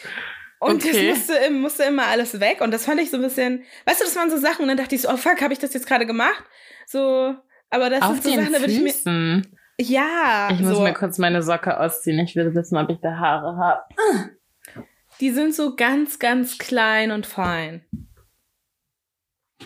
[0.58, 1.08] Und Okay.
[1.10, 2.60] das musste, musste immer alles weg.
[2.60, 4.62] Und das fand ich so ein bisschen, weißt du, das waren so Sachen.
[4.62, 6.44] Und dann dachte ich so, oh fuck, habe ich das jetzt gerade gemacht?
[6.86, 7.34] So,
[7.70, 9.42] aber das Auf sind so Sachen, da würde ich mir.
[9.80, 10.82] Ja, Ich muss so.
[10.82, 12.18] mir kurz meine Socke ausziehen.
[12.18, 14.36] Ich will wissen, ob ich da Haare habe.
[15.20, 17.84] Die sind so ganz, ganz klein und fein.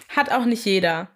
[0.09, 1.09] Hat auch nicht jeder.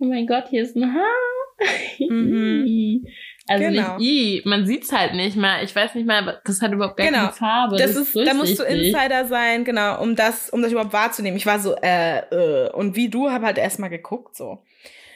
[0.00, 1.58] Oh mein Gott, hier ist ein Haar.
[1.98, 3.04] Mhm.
[3.48, 3.96] Also Genau.
[3.96, 5.64] nicht I, man sieht's halt nicht mal.
[5.64, 7.18] Ich weiß nicht mal, aber das hat überhaupt gar Genau.
[7.20, 7.76] keine Farbe.
[7.76, 8.62] Das ist, da musst du.
[8.62, 11.36] Insider sein, genau, um das, um das überhaupt wahrzunehmen.
[11.36, 14.62] Ich war so, äh, äh, und wie du, hab halt erstmal geguckt, so.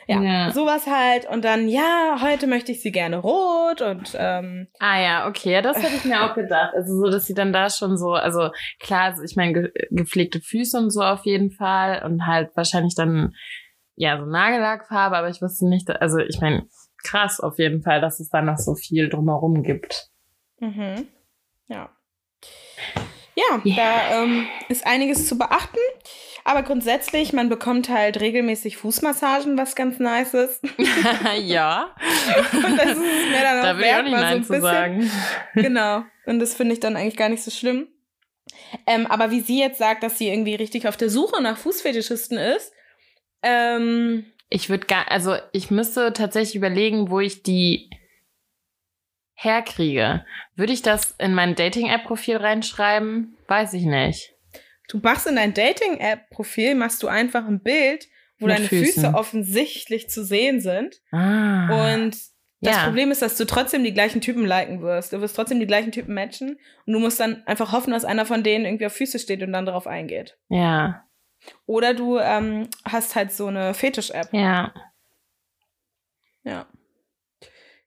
[0.09, 0.51] Ja, Ja.
[0.51, 1.29] sowas halt.
[1.31, 5.63] Und dann, ja, heute möchte ich sie gerne rot und, ähm, Ah ja, okay, ja,
[5.63, 6.73] das hätte ich mir auch gedacht.
[6.75, 10.41] Also so, dass sie dann da schon so, also klar, also ich meine, ge gepflegte
[10.41, 13.35] Füße und so auf jeden Fall und halt wahrscheinlich dann,
[14.03, 16.67] ja, so Nagellackfarbe, aber ich wusste nicht, also ich meine,
[17.05, 20.09] krass auf jeden Fall, dass es da noch so viel drumherum gibt.
[20.59, 21.07] mhm.
[21.69, 21.89] ja.
[23.35, 23.77] Ja, Ja.
[24.11, 25.79] da ähm, ist einiges zu beachten.
[26.45, 30.61] Aber grundsätzlich, man bekommt halt regelmäßig Fußmassagen, was ganz nice ist.
[31.41, 31.95] ja,
[32.53, 34.43] Und das ist mir dann auch da will ich auch wert, nicht so Nein ein
[34.45, 34.63] zu bisschen.
[34.63, 35.11] sagen.
[35.55, 36.03] Genau.
[36.27, 37.87] Und das finde ich dann eigentlich gar nicht so schlimm.
[38.87, 42.37] Ähm, aber wie sie jetzt sagt, dass sie irgendwie richtig auf der Suche nach Fußfetischisten
[42.39, 42.73] ist,
[43.43, 47.91] ähm, Ich würde gar, also ich müsste tatsächlich überlegen, wo ich die
[49.35, 50.25] herkriege.
[50.57, 53.37] Würde ich das in mein Dating-App-Profil reinschreiben?
[53.49, 54.35] Weiß ich nicht.
[54.89, 58.07] du machst in dein Dating-App-Profil, machst du einfach ein Bild,
[58.39, 59.03] wo Mit deine Füßen.
[59.05, 61.01] Füße offensichtlich zu sehen sind.
[61.13, 61.95] Ah.
[61.95, 62.15] Und
[62.61, 62.85] das Ja.
[62.85, 65.13] Problem ist, dass du trotzdem die gleichen Typen liken wirst.
[65.13, 66.59] Du wirst trotzdem die gleichen Typen matchen.
[66.87, 69.53] Und du musst dann einfach hoffen, dass einer von denen irgendwie auf Füße steht und
[69.53, 70.37] dann darauf eingeht.
[70.49, 71.05] ja,
[71.67, 74.33] Oder du ähm, hast halt so eine Fetisch-App.
[74.33, 74.73] ja.
[76.45, 76.67] Ja.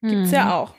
[0.02, 0.76] Gibt's ja auch.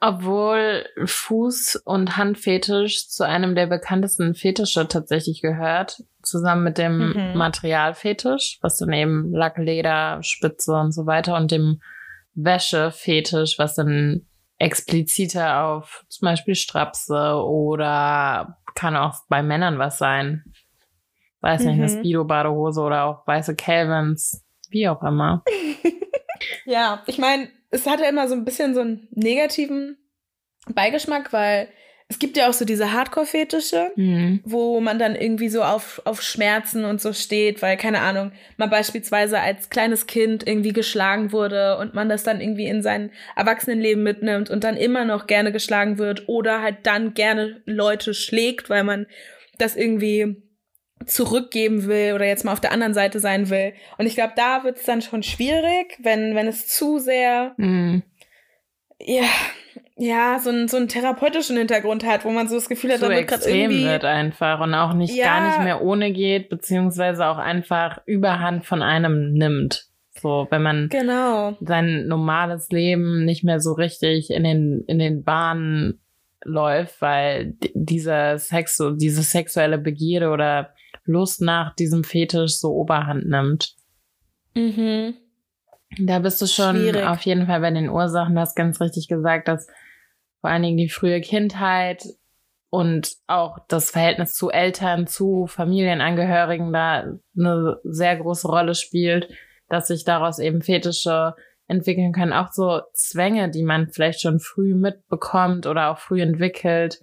[0.00, 7.38] Obwohl Fuß- und Handfetisch zu einem der bekanntesten Fetische tatsächlich gehört, zusammen mit dem Mhm.
[7.38, 11.80] Materialfetisch, was dann eben Lack, Leder, Spitze und so weiter und dem
[12.34, 14.26] Wäschefetisch, was dann
[14.58, 20.44] expliziter auf zum Beispiel Strapse oder kann auch bei Männern was sein.
[21.40, 21.98] Weiß nicht, eine Mhm.
[21.98, 25.44] Speedo-Badehose oder auch weiße Calvins, wie auch immer.
[26.64, 29.96] Ja, ich meine, es hatte immer so ein bisschen so einen negativen
[30.72, 31.68] Beigeschmack, weil
[32.08, 34.40] es gibt ja auch so diese Hardcore-Fetische, Mhm.
[34.44, 38.70] wo man dann irgendwie so auf, auf Schmerzen und so steht, weil, keine Ahnung, man
[38.70, 44.02] beispielsweise als kleines Kind irgendwie geschlagen wurde und man das dann irgendwie in sein Erwachsenenleben
[44.02, 48.84] mitnimmt und dann immer noch gerne geschlagen wird oder halt dann gerne Leute schlägt, weil
[48.84, 49.06] man
[49.58, 50.42] das irgendwie
[51.06, 53.72] zurückgeben will oder jetzt mal auf der anderen Seite sein will.
[53.98, 58.02] Und ich glaube, da wird es dann schon schwierig, wenn, wenn es zu sehr Mhm.
[59.00, 59.24] ja,
[59.96, 63.06] ja, so einen, so einen therapeutischen Hintergrund hat, wo man so das Gefühl hat, so
[63.08, 63.84] da wird gerade extrem irgendwie.
[63.84, 65.24] wird einfach und auch nicht Ja.
[65.24, 69.86] gar nicht mehr ohne geht, beziehungsweise auch einfach Überhand von einem nimmt.
[70.20, 71.56] So, wenn man Genau.
[71.60, 76.00] sein normales Leben nicht mehr so richtig in den, in den Bahnen
[76.44, 80.74] läuft, weil dieser Sex, diese sexuelle Begierde oder
[81.08, 83.74] Lust nach diesem Fetisch so Oberhand nimmt.
[84.54, 85.14] Mhm.
[86.00, 87.06] Da bist du schon Schwierig.
[87.06, 88.34] auf jeden Fall bei den Ursachen.
[88.34, 89.66] Du hast ganz richtig gesagt, dass
[90.40, 92.04] vor allen Dingen die frühe Kindheit
[92.70, 97.04] und auch das Verhältnis zu Eltern, zu Familienangehörigen da
[97.36, 99.30] eine sehr große Rolle spielt,
[99.68, 101.34] dass sich daraus eben Fetische
[101.66, 102.32] entwickeln können.
[102.34, 107.02] Auch so Zwänge, die man vielleicht schon früh mitbekommt oder auch früh entwickelt.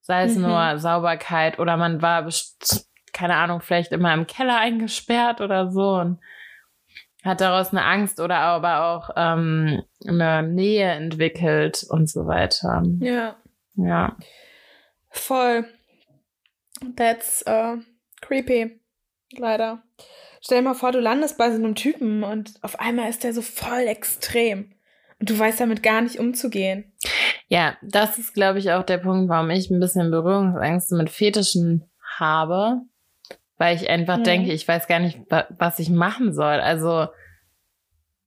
[0.00, 0.42] Sei es Mhm.
[0.42, 5.94] nur Sauberkeit oder man war, best- keine Ahnung, vielleicht immer im Keller eingesperrt oder so
[5.96, 6.18] und
[7.24, 12.82] hat daraus eine Angst oder aber auch ähm, eine Nähe entwickelt und so weiter.
[12.98, 13.36] Ja,
[13.76, 14.16] Ja.
[15.10, 15.64] voll.
[16.96, 17.78] That's uh,
[18.20, 18.80] creepy.
[19.38, 19.82] Leider.
[20.40, 23.32] Stell dir mal vor, du landest bei so einem Typen und auf einmal ist der
[23.32, 24.72] so voll extrem.
[25.20, 26.92] Und du weißt damit gar nicht umzugehen.
[27.46, 31.88] Ja, das ist, glaube ich, auch der Punkt, warum ich ein bisschen Berührungsängste mit Fetischen
[32.18, 32.80] habe.
[33.62, 34.24] Weil ich einfach Mhm.
[34.24, 36.58] denke, ich weiß gar nicht, wa- was ich machen soll.
[36.60, 37.06] Also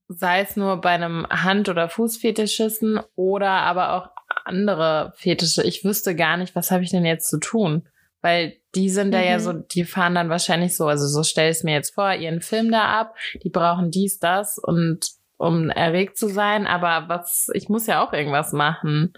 [0.08, 4.08] sei es nur bei einem Hand- oder Fußfetischisten oder aber auch
[4.46, 5.62] andere Fetische.
[5.62, 7.86] Ich wüsste gar nicht, was habe ich denn jetzt zu tun?
[8.22, 9.40] Weil die sind da ja Mhm.
[9.42, 12.40] so, die fahren dann wahrscheinlich so, also so stell ich es mir jetzt vor, ihren
[12.40, 17.68] Film da ab, die brauchen dies, das und um erregt zu sein, aber was, ich
[17.68, 19.12] muss ja auch irgendwas machen.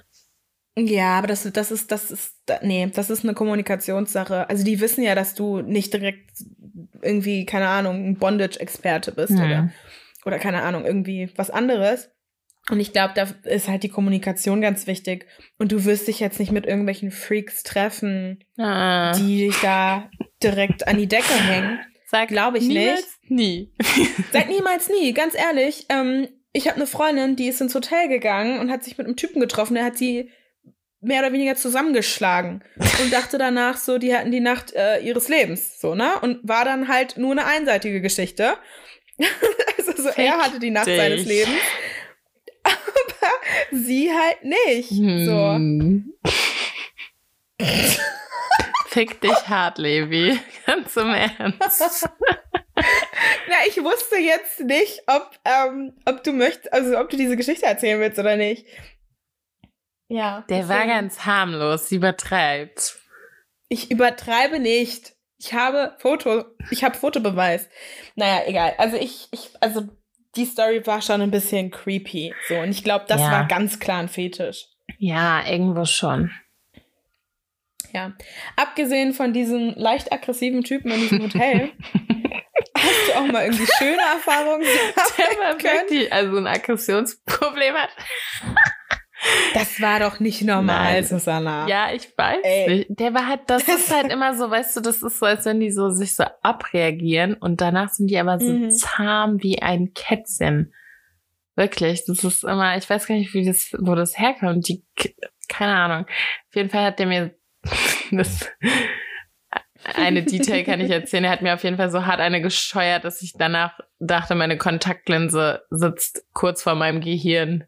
[0.86, 4.48] Ja, aber das, das ist, das ist, nee, das ist eine Kommunikationssache.
[4.48, 6.30] Also die wissen ja, dass du nicht direkt
[7.02, 9.38] irgendwie, keine Ahnung, ein Bondage-Experte bist Hm.
[9.44, 9.70] oder,
[10.24, 12.10] oder keine Ahnung, irgendwie was anderes.
[12.70, 15.26] Und ich glaube, da ist halt die Kommunikation ganz wichtig.
[15.58, 20.10] Und du wirst dich jetzt nicht mit irgendwelchen Freaks treffen, Ah, die dich da
[20.42, 21.78] direkt an die Decke hängen.
[22.10, 23.72] sag glaub ich niemals Nie.
[24.32, 25.86] Sag niemals nie, ganz ehrlich.
[25.88, 29.16] Ähm, ich habe eine Freundin, die ist ins Hotel gegangen und hat sich mit einem
[29.16, 30.30] Typen getroffen, der hat sie
[31.00, 32.62] mehr oder weniger zusammengeschlagen
[33.02, 36.18] und dachte danach so, die hatten die Nacht äh, ihres Lebens, so, ne?
[36.20, 38.56] Und war dann halt nur eine einseitige Geschichte.
[39.78, 40.96] also so, er hatte die Nacht dich.
[40.96, 41.60] seines Lebens,
[42.64, 42.76] aber
[43.70, 44.90] sie halt nicht.
[44.90, 45.54] So.
[45.54, 46.14] Hm.
[48.88, 50.38] Fick dich hart, Levi.
[50.66, 52.08] Ganz im Ernst.
[53.48, 57.66] Na, ich wusste jetzt nicht, ob, ähm, ob du möchtest, also ob du diese Geschichte
[57.66, 58.66] erzählen willst oder nicht.
[60.08, 60.44] Ja.
[60.48, 62.96] Der war ganz harmlos, sie übertreibt.
[63.68, 65.12] Ich übertreibe nicht.
[65.38, 67.68] Ich habe Foto, ich habe Fotobeweis.
[68.16, 68.74] Naja, egal.
[68.78, 69.86] Also ich, ich, also
[70.36, 72.34] die Story war schon ein bisschen creepy.
[72.48, 73.30] So, und ich glaube, das Ja.
[73.30, 74.66] war ganz klar ein Fetisch.
[74.98, 76.30] Ja, irgendwo schon.
[77.92, 78.12] Ja.
[78.56, 81.70] Abgesehen von diesen leicht aggressiven Typen in diesem Hotel,
[82.76, 85.74] hast du auch mal irgendwie schöne Erfahrungen Der war sammeln können?
[85.88, 87.90] wirklich, also ein Aggressionsproblem hat.
[89.54, 91.04] Das war doch nicht normal, Nein.
[91.04, 91.66] Susanna.
[91.68, 92.68] Ja, ich weiß Ey.
[92.68, 92.86] nicht.
[93.00, 95.58] Der war halt, das ist halt immer so, weißt du, das ist so, als wenn
[95.60, 98.70] die so sich so abreagieren und danach sind die aber so Mhm.
[98.70, 100.72] zahm wie ein Kätzchen.
[101.56, 104.68] Wirklich, das ist immer, ich weiß gar nicht, wie das, wo das herkommt.
[104.68, 104.84] Die,
[105.48, 106.06] keine Ahnung.
[106.06, 107.34] Auf jeden Fall hat der mir
[108.12, 108.48] das,
[109.94, 111.24] eine Detail kann ich erzählen.
[111.24, 114.58] Er hat mir auf jeden Fall so hart eine gescheuert, dass ich danach dachte, meine
[114.58, 117.64] Kontaktlinse sitzt kurz vor meinem Gehirn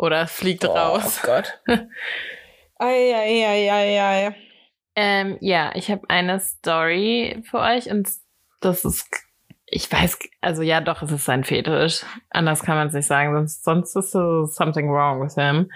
[0.00, 1.20] oder fliegt raus.
[1.22, 1.60] Oh Gott.
[2.78, 4.34] Eieieiei.
[4.96, 8.08] Ähm, ja, ich habe eine Story für euch und
[8.60, 9.06] das ist,
[9.66, 12.02] ich weiß, also ja, doch, es ist sein Fetisch.
[12.30, 15.70] Anders kann man es nicht sagen, sonst, sonst ist so something wrong with him.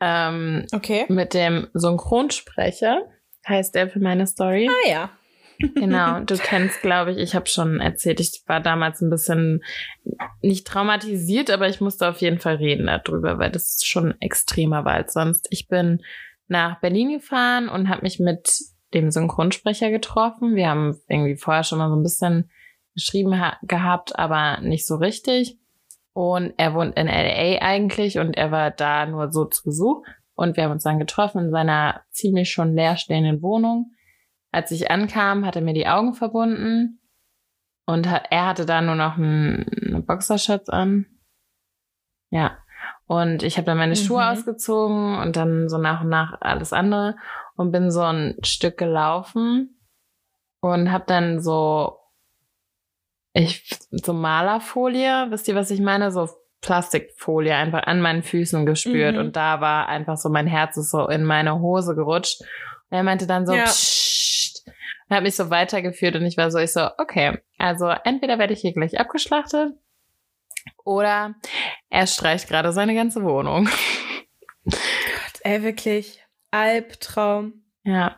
[0.00, 1.06] Ähm, Okay.
[1.08, 3.02] mit dem Synchronsprecher,
[3.48, 4.68] heißt der für meine Story.
[4.70, 5.10] Ah ja.
[5.58, 9.62] Genau, du kennst, glaube ich, ich habe schon erzählt, ich war damals ein bisschen
[10.42, 14.94] nicht traumatisiert, aber ich musste auf jeden Fall reden darüber, weil das schon extremer war
[14.94, 15.46] als sonst.
[15.50, 16.02] Ich bin
[16.48, 18.58] nach Berlin gefahren und habe mich mit
[18.92, 20.54] dem Synchronsprecher getroffen.
[20.54, 22.50] Wir haben irgendwie vorher schon mal so ein bisschen
[22.94, 25.58] geschrieben ha- gehabt, aber nicht so richtig.
[26.12, 30.04] Und er wohnt in LA eigentlich und er war da nur so zu Besuch.
[30.36, 33.92] Und wir haben uns dann getroffen in seiner ziemlich schon leerstehenden Wohnung.
[34.54, 37.00] Als ich ankam, hat er mir die Augen verbunden
[37.86, 41.06] und hat, er hatte da nur noch ein, eine Boxershorts an.
[42.30, 42.56] Ja.
[43.06, 44.28] Und ich habe dann meine Schuhe Mhm.
[44.30, 47.16] ausgezogen und dann so nach und nach alles andere
[47.56, 49.78] und bin so ein Stück gelaufen
[50.60, 51.98] und habe dann so
[53.32, 56.12] ich so Malerfolie, wisst ihr, was ich meine?
[56.12, 56.28] So
[56.60, 59.20] Plastikfolie einfach an meinen Füßen gespürt Mhm.
[59.20, 62.40] und da war einfach so mein Herz ist so in meine Hose gerutscht.
[62.42, 63.64] Und er meinte dann so, Ja.
[63.64, 64.12] Psst,
[65.08, 68.52] und hat mich so weitergeführt und ich war so, ich so, okay, also entweder werde
[68.52, 69.74] ich hier gleich abgeschlachtet
[70.84, 71.34] oder
[71.90, 73.68] er streicht gerade seine ganze Wohnung.
[75.42, 76.22] Ey, wirklich.
[76.50, 77.64] Albtraum.
[77.86, 78.16] Ja,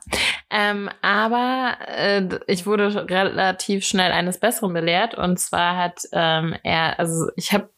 [0.49, 7.01] ähm, aber äh, ich wurde relativ schnell eines Besseren belehrt und zwar hat ähm, er,
[7.01, 7.70] also ich habe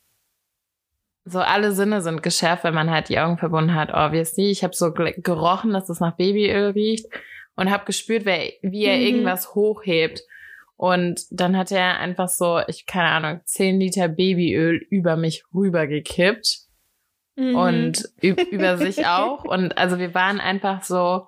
[1.25, 4.51] so alle Sinne sind geschärft, wenn man halt die Augen verbunden hat, obviously.
[4.51, 7.07] Ich habe so gerochen, dass es nach Babyöl riecht
[7.59, 9.03] und habe gespürt, wie er Mhm.
[9.03, 10.23] irgendwas hochhebt.
[10.77, 16.61] Und dann hat er einfach so, ich keine Ahnung, 10 Liter Babyöl über mich rübergekippt
[17.37, 17.55] Mhm.
[17.57, 19.45] und üb über sich auch.
[19.45, 21.27] Und also wir waren einfach so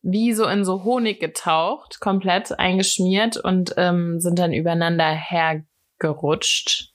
[0.00, 6.91] wie so in so Honig getaucht, komplett eingeschmiert und ähm, sind dann übereinander hergerutscht.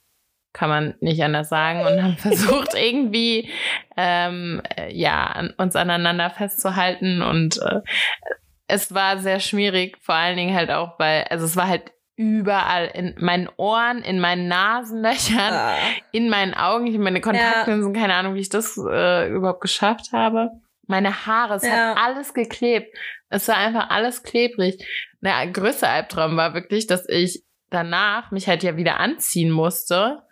[0.58, 3.50] Kann man nicht anders sagen und haben versucht irgendwie
[3.96, 7.82] ähm, äh, ja uns aneinander festzuhalten und äh,
[8.68, 12.88] es war sehr schwierig, vor allen Dingen halt auch, weil also es war halt überall
[12.88, 15.76] in meinen Ohren, in meinen Nasenlöchern, Ah.
[16.12, 20.50] in meinen Augen, ich meine Kontaktlinsen, keine Ahnung, wie ich das äh, überhaupt geschafft habe.
[20.88, 21.70] Meine Haare, es Ja.
[21.96, 22.98] hat alles geklebt.
[23.30, 24.84] Es war einfach alles klebrig.
[25.22, 30.24] Der größte Albtraum war wirklich, dass ich danach mich halt ja wieder anziehen musste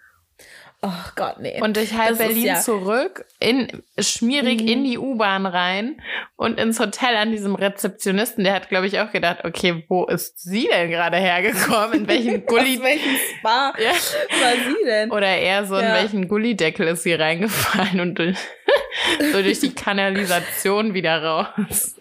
[0.81, 1.59] Oh Gott, nee.
[1.61, 4.67] und Das ist Berlin ja- zurück, in, schmierig Mhm.
[4.67, 5.99] in die U-Bahn rein
[6.35, 8.43] und ins Hotel an diesem Rezeptionisten.
[8.43, 12.01] Der hat, glaube ich, auch gedacht, okay, wo ist sie denn gerade hergekommen?
[12.01, 12.75] In welchen Gully...
[12.77, 13.91] Aus welchem Spa Ja.
[13.91, 15.11] war sie denn?
[15.11, 15.93] Oder eher so, in Ja.
[15.95, 18.19] welchen Gullideckel ist sie reingefallen und
[19.31, 21.95] so durch die Kanalisation wieder raus.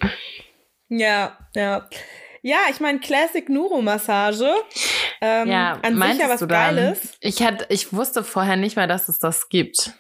[0.89, 1.89] Ja, ja.
[2.47, 4.53] Ja, ich meine, Classic Nuro-Massage.
[5.23, 6.77] Ähm, ja, an sich ja was du dann?
[6.77, 7.15] Geiles.
[7.21, 9.93] Ich, hat, ich wusste vorher nicht mal, dass es das gibt.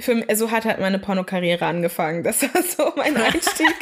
[0.00, 2.24] Für, so hat halt meine Pornokarriere angefangen.
[2.24, 3.74] Das war so mein Einstieg.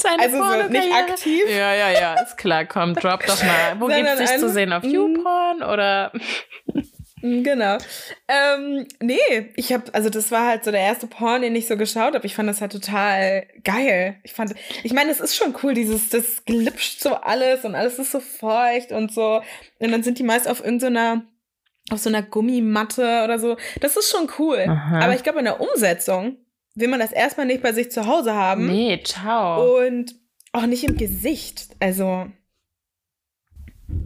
[0.00, 1.42] Deine Also so nicht aktiv.
[1.48, 2.66] Ja, ja, ja, ist klar.
[2.66, 3.80] Komm, drop doch mal.
[3.80, 4.72] Wo Sondern gibt's dich zu sehen?
[4.72, 4.90] Auf Mm.
[4.90, 6.12] YouPorn oder?
[7.42, 7.78] Genau.
[8.28, 11.76] Ähm, nee, ich habe, also das war halt so der erste Porn, den ich so
[11.76, 12.26] geschaut habe.
[12.26, 14.16] Ich fand das halt total geil.
[14.24, 17.98] Ich fand, ich meine, es ist schon cool, dieses, das glitscht so alles und alles
[17.98, 19.40] ist so feucht und so.
[19.78, 21.22] Und dann sind die meist auf irgendeiner,
[21.90, 23.56] auf so einer Gummimatte oder so.
[23.80, 24.64] Das ist schon cool.
[24.68, 25.00] Aha.
[25.00, 26.36] Aber ich glaube, in der Umsetzung
[26.74, 28.66] will man das erstmal nicht bei sich zu Hause haben.
[28.66, 29.78] Nee, ciao.
[29.78, 30.16] Und
[30.52, 31.68] auch nicht im Gesicht.
[31.80, 32.26] Also.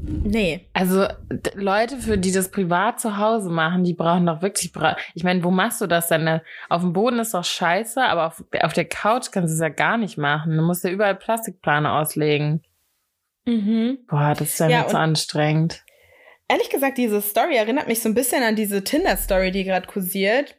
[0.09, 0.67] Nee.
[0.73, 1.07] Also
[1.55, 4.73] Leute, für die das privat zu Hause machen, die brauchen doch wirklich.
[4.73, 6.41] Bra ich meine, wo machst du das denn?
[6.69, 9.69] Auf dem Boden ist doch scheiße, aber auf, auf der Couch kannst du es ja
[9.69, 10.57] gar nicht machen.
[10.57, 12.63] Du musst ja überall Plastikplane auslegen.
[13.47, 13.99] Mhm.
[14.09, 15.83] Boah, das ist ja, Ja, mir zu und- anstrengend.
[16.49, 20.57] Ehrlich gesagt, diese Story erinnert mich so ein bisschen an diese Tinder-Story, die gerade kursiert.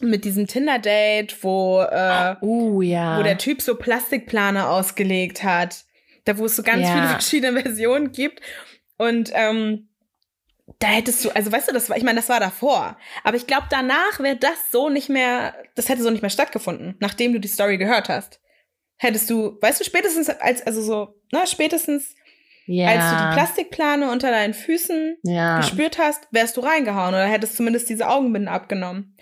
[0.00, 3.18] Mit diesem Tinder-Date, wo, äh, Uh, ja.
[3.18, 5.84] wo der Typ so Plastikplane ausgelegt hat.
[6.30, 6.94] Da, wo es so ganz Ja.
[6.94, 8.40] viele verschiedene Versionen gibt.
[8.98, 9.88] Und ähm,
[10.78, 12.96] da hättest du, also weißt du, das war, ich meine, das war davor.
[13.24, 16.96] Aber ich glaube, danach wäre das so nicht mehr, das hätte so nicht mehr stattgefunden,
[17.00, 18.40] nachdem du die Story gehört hast.
[18.96, 22.14] Hättest du, weißt du, spätestens als, also so, na, spätestens
[22.66, 22.86] ja.
[22.88, 25.58] als du die Plastikplane unter deinen Füßen ja.
[25.58, 29.16] gespürt hast, wärst du reingehauen oder hättest zumindest diese Augenbinden abgenommen.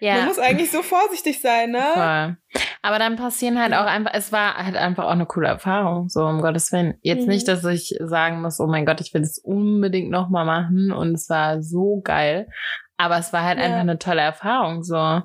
[0.00, 0.24] Man ja.
[0.26, 1.82] muss eigentlich so vorsichtig sein, ne?
[1.94, 2.36] Voll.
[2.82, 6.24] Aber dann passieren halt auch einfach, es war halt einfach auch eine coole Erfahrung, so
[6.24, 6.94] um Gottes Willen.
[7.02, 7.28] Jetzt Mhm.
[7.28, 11.14] nicht, dass ich sagen muss, oh mein Gott, ich will das unbedingt nochmal machen und
[11.14, 12.48] es war so geil.
[12.96, 13.64] Aber es war halt Ja.
[13.64, 15.22] einfach eine tolle Erfahrung, so.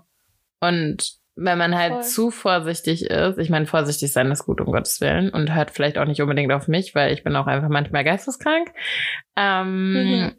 [0.59, 2.03] Und wenn man halt Voll.
[2.03, 5.97] zu vorsichtig ist, ich meine, vorsichtig sein ist gut, um Gottes Willen, und hört vielleicht
[5.97, 8.71] auch nicht unbedingt auf mich, weil ich bin auch einfach manchmal geisteskrank.
[9.35, 10.35] Ähm, Mhm.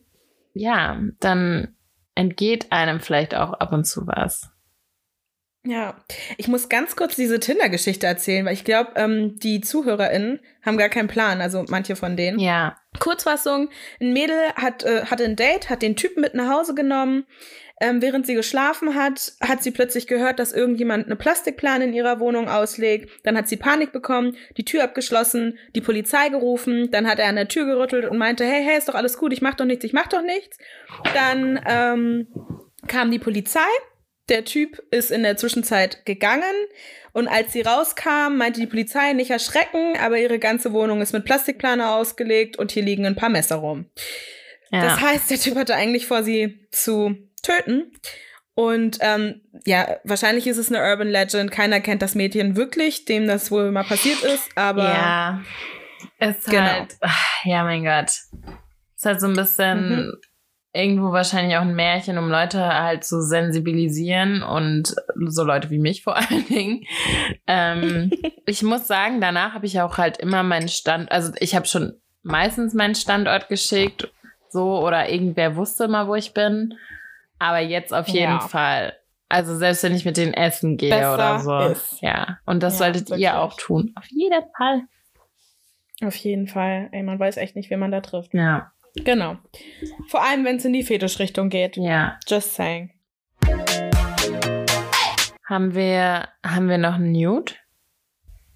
[0.54, 1.74] Ja, dann
[2.14, 4.50] entgeht einem vielleicht auch ab und zu was.
[5.66, 5.96] Ja,
[6.36, 10.90] ich muss ganz kurz diese Tinder-Geschichte erzählen, weil ich glaube, ähm, die ZuhörerInnen haben gar
[10.90, 12.38] keinen Plan, also manche von denen.
[12.38, 12.76] Ja.
[13.00, 17.24] Kurzfassung, ein Mädel hat, äh, hatte ein Date, hat den Typen mit nach Hause genommen.
[17.80, 22.20] Ähm, während sie geschlafen hat, hat sie plötzlich gehört, dass irgendjemand eine Plastikplane in ihrer
[22.20, 23.10] Wohnung auslegt.
[23.24, 26.90] Dann hat sie Panik bekommen, die Tür abgeschlossen, die Polizei gerufen.
[26.92, 29.32] Dann hat er an der Tür gerüttelt und meinte, hey, hey, ist doch alles gut,
[29.32, 30.56] ich mach doch nichts, ich mach doch nichts.
[31.14, 32.28] Dann ähm,
[32.86, 33.60] kam die Polizei
[34.28, 36.54] der Typ ist in der Zwischenzeit gegangen
[37.12, 41.24] und als sie rauskam, meinte die Polizei nicht erschrecken, aber ihre ganze Wohnung ist mit
[41.24, 43.86] Plastikplane ausgelegt und hier liegen ein paar Messer rum.
[44.70, 44.82] Ja.
[44.82, 47.92] Das heißt, der Typ hatte eigentlich vor, sie zu töten.
[48.54, 51.50] Und ähm, ja, wahrscheinlich ist es eine Urban Legend.
[51.50, 54.84] Keiner kennt das Mädchen wirklich, dem das wohl mal passiert ist, aber.
[54.84, 55.42] Ja.
[56.18, 56.62] Es genau.
[56.62, 56.96] halt,
[57.44, 58.08] ja, mein Gott.
[58.08, 58.26] Es
[58.96, 60.06] ist halt so ein bisschen.
[60.06, 60.12] Mhm
[60.74, 64.94] irgendwo wahrscheinlich auch ein Märchen, um Leute halt zu sensibilisieren und
[65.26, 66.84] so Leute wie mich vor allen Dingen.
[67.46, 68.10] Ähm,
[68.46, 71.94] ich muss sagen, danach habe ich auch halt immer meinen Stand, also ich habe schon
[72.22, 74.10] meistens meinen Standort geschickt,
[74.50, 76.74] so oder irgendwer wusste mal, wo ich bin.
[77.38, 78.40] Aber jetzt auf jeden ja.
[78.40, 78.96] Fall.
[79.28, 81.58] Also selbst wenn ich mit denen essen gehe Besser oder so.
[81.72, 82.00] Ist.
[82.02, 82.38] Ja.
[82.46, 83.22] Und das ja, solltet wirklich.
[83.22, 83.92] ihr auch tun.
[83.96, 84.82] Auf jeden Fall.
[86.04, 86.88] Auf jeden Fall.
[86.92, 88.34] Ey, man weiß echt nicht, wen man da trifft.
[88.34, 88.72] Ja.
[88.96, 89.38] Genau.
[90.08, 91.76] Vor allem, wenn es in die Fetischrichtung geht.
[91.76, 92.18] Ja.
[92.28, 92.90] Just saying.
[95.48, 97.52] Haben wir, haben wir noch ein Nude?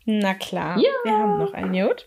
[0.04, 0.78] Na klar.
[0.78, 0.90] Ja.
[1.04, 2.04] Wir haben noch ein Nude.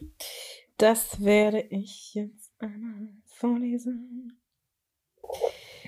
[0.78, 4.40] Das werde ich jetzt einmal vorlesen.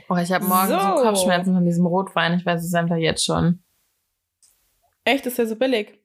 [0.09, 0.79] Oh, ich habe morgen so.
[0.79, 1.03] so.
[1.03, 2.33] Kopfschmerzen von diesem Rotwein.
[2.33, 3.63] Ich weiß es einfach jetzt schon.
[5.05, 5.25] Echt?
[5.25, 5.99] Ist der so billig?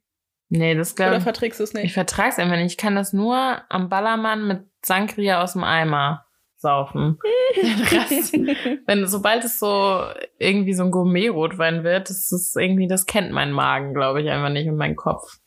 [0.48, 1.16] Nee, das glaube ich.
[1.16, 1.84] Oder verträgst du es nicht?
[1.84, 2.72] Ich vertrag's einfach nicht.
[2.72, 3.36] Ich kann das nur
[3.68, 6.24] am Ballermann mit Sangria aus dem Eimer
[6.56, 7.18] saufen.
[8.86, 10.02] Wenn sobald es so
[10.38, 14.50] irgendwie so ein Gourmet-Rotwein wird, das ist irgendwie, das kennt mein Magen, glaube ich, einfach
[14.50, 15.38] nicht und mein Kopf.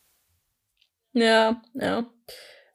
[1.14, 2.06] Ja, ja.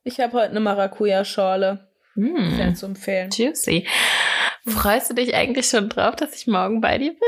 [0.04, 1.88] Ich habe heute eine Maracuja-Schorle.
[2.14, 2.56] Mm.
[2.56, 3.30] Sehr zu empfehlen.
[3.30, 3.86] Juicy.
[4.66, 7.20] Freust du dich eigentlich schon drauf, dass ich morgen bei dir bin?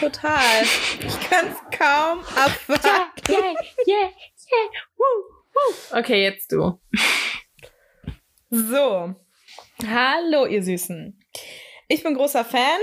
[0.00, 0.62] Total.
[1.06, 3.32] Ich kann es kaum abwarten.
[3.32, 3.54] Yeah,
[3.86, 4.10] yeah, yeah,
[4.50, 4.70] yeah.
[4.96, 5.04] Woo,
[5.52, 5.98] woo.
[5.98, 6.80] Okay, jetzt du.
[8.50, 9.14] So,
[9.86, 11.18] hallo ihr Süßen.
[11.88, 12.80] Ich bin großer Fan,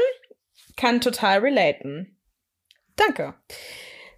[0.77, 2.19] kann total relaten.
[2.95, 3.35] Danke.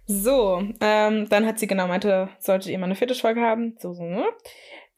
[0.06, 3.76] So, ähm, dann hat sie genau meinte, solltet ihr mal eine Fetischfolge haben.
[3.80, 4.24] So, so, ne?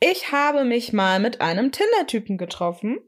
[0.00, 2.98] Ich habe mich mal mit einem Tinder-Typen getroffen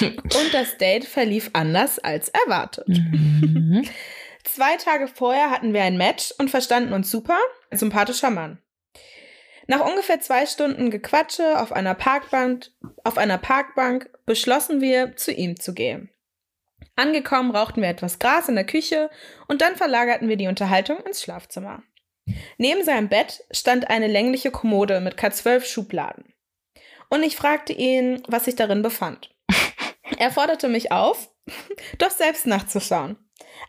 [0.00, 2.88] und das Date verlief anders als erwartet.
[2.88, 3.84] Mhm.
[4.44, 7.38] Zwei Tage vorher hatten wir ein Match und verstanden uns super.
[7.70, 8.58] Sympathischer Mann.
[9.66, 12.66] Nach ungefähr zwei Stunden Gequatsche auf einer Parkbank,
[13.04, 16.10] auf einer Parkbank beschlossen wir, zu ihm zu gehen.
[16.96, 19.10] Angekommen rauchten wir etwas Gras in der Küche
[19.46, 21.82] und dann verlagerten wir die Unterhaltung ins Schlafzimmer.
[22.58, 26.34] Neben seinem Bett stand eine längliche Kommode mit K12 Schubladen.
[27.08, 29.30] Und ich fragte ihn, was sich darin befand.
[30.18, 31.30] Er forderte mich auf,
[31.98, 33.16] doch selbst nachzuschauen.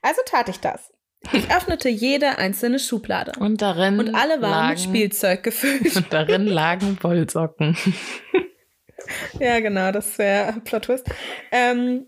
[0.02, 0.92] Also tat ich das.
[1.34, 3.34] Ich öffnete jede einzelne Schublade.
[3.40, 4.00] Und darin.
[4.00, 5.96] Und alle waren lagen, mit Spielzeug gefüllt.
[5.96, 7.78] Und darin lagen Wollsocken.
[9.40, 11.06] ja, genau, das wäre Plot Twist.
[11.52, 12.08] Ähm,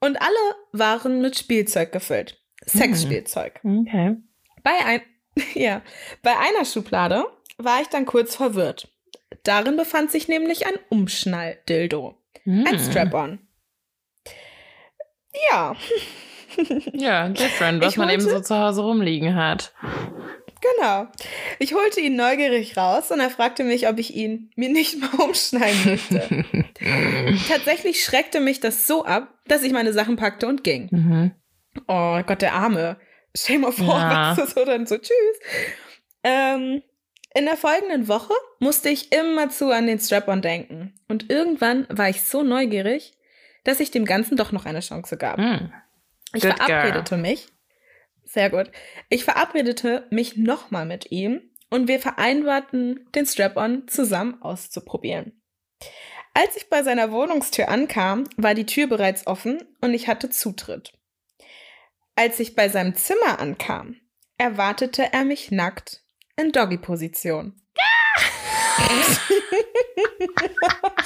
[0.00, 2.40] und alle waren mit Spielzeug gefüllt.
[2.64, 3.60] Sexspielzeug.
[3.62, 3.80] Hm.
[3.80, 4.16] Okay.
[4.62, 5.00] Bei, ein,
[5.54, 5.82] ja,
[6.22, 7.24] bei einer Schublade
[7.56, 8.88] war ich dann kurz verwirrt.
[9.42, 12.17] Darin befand sich nämlich ein Umschnalldildo.
[12.48, 12.66] Mm.
[12.66, 13.38] Ein Strap-on.
[15.50, 15.76] Ja.
[16.94, 19.74] Ja, different, was ich man holte, eben so zu Hause rumliegen hat.
[20.76, 21.08] Genau.
[21.58, 25.10] Ich holte ihn neugierig raus und er fragte mich, ob ich ihn mir nicht mal
[25.22, 26.44] umschneiden möchte.
[27.48, 30.88] Tatsächlich schreckte mich das so ab, dass ich meine Sachen packte und ging.
[30.90, 31.32] Mhm.
[31.86, 32.96] Oh Gott, der Arme.
[33.36, 34.34] Stell dir mal vor, ja.
[34.38, 35.38] was so dann so, tschüss.
[36.24, 36.82] Ähm,
[37.38, 40.98] in der folgenden Woche musste ich immer zu an den Strap-on denken.
[41.06, 43.12] Und irgendwann war ich so neugierig,
[43.62, 45.38] dass ich dem Ganzen doch noch eine Chance gab.
[45.38, 45.72] Mhm.
[46.34, 47.18] Ich Good verabredete girl.
[47.20, 47.46] mich.
[48.24, 48.72] Sehr gut.
[49.08, 55.40] Ich verabredete mich nochmal mit ihm und wir vereinbarten, den Strap-on zusammen auszuprobieren.
[56.34, 60.92] Als ich bei seiner Wohnungstür ankam, war die Tür bereits offen und ich hatte Zutritt.
[62.16, 63.94] Als ich bei seinem Zimmer ankam,
[64.38, 66.02] erwartete er mich nackt
[66.38, 67.54] in Doggy-Position.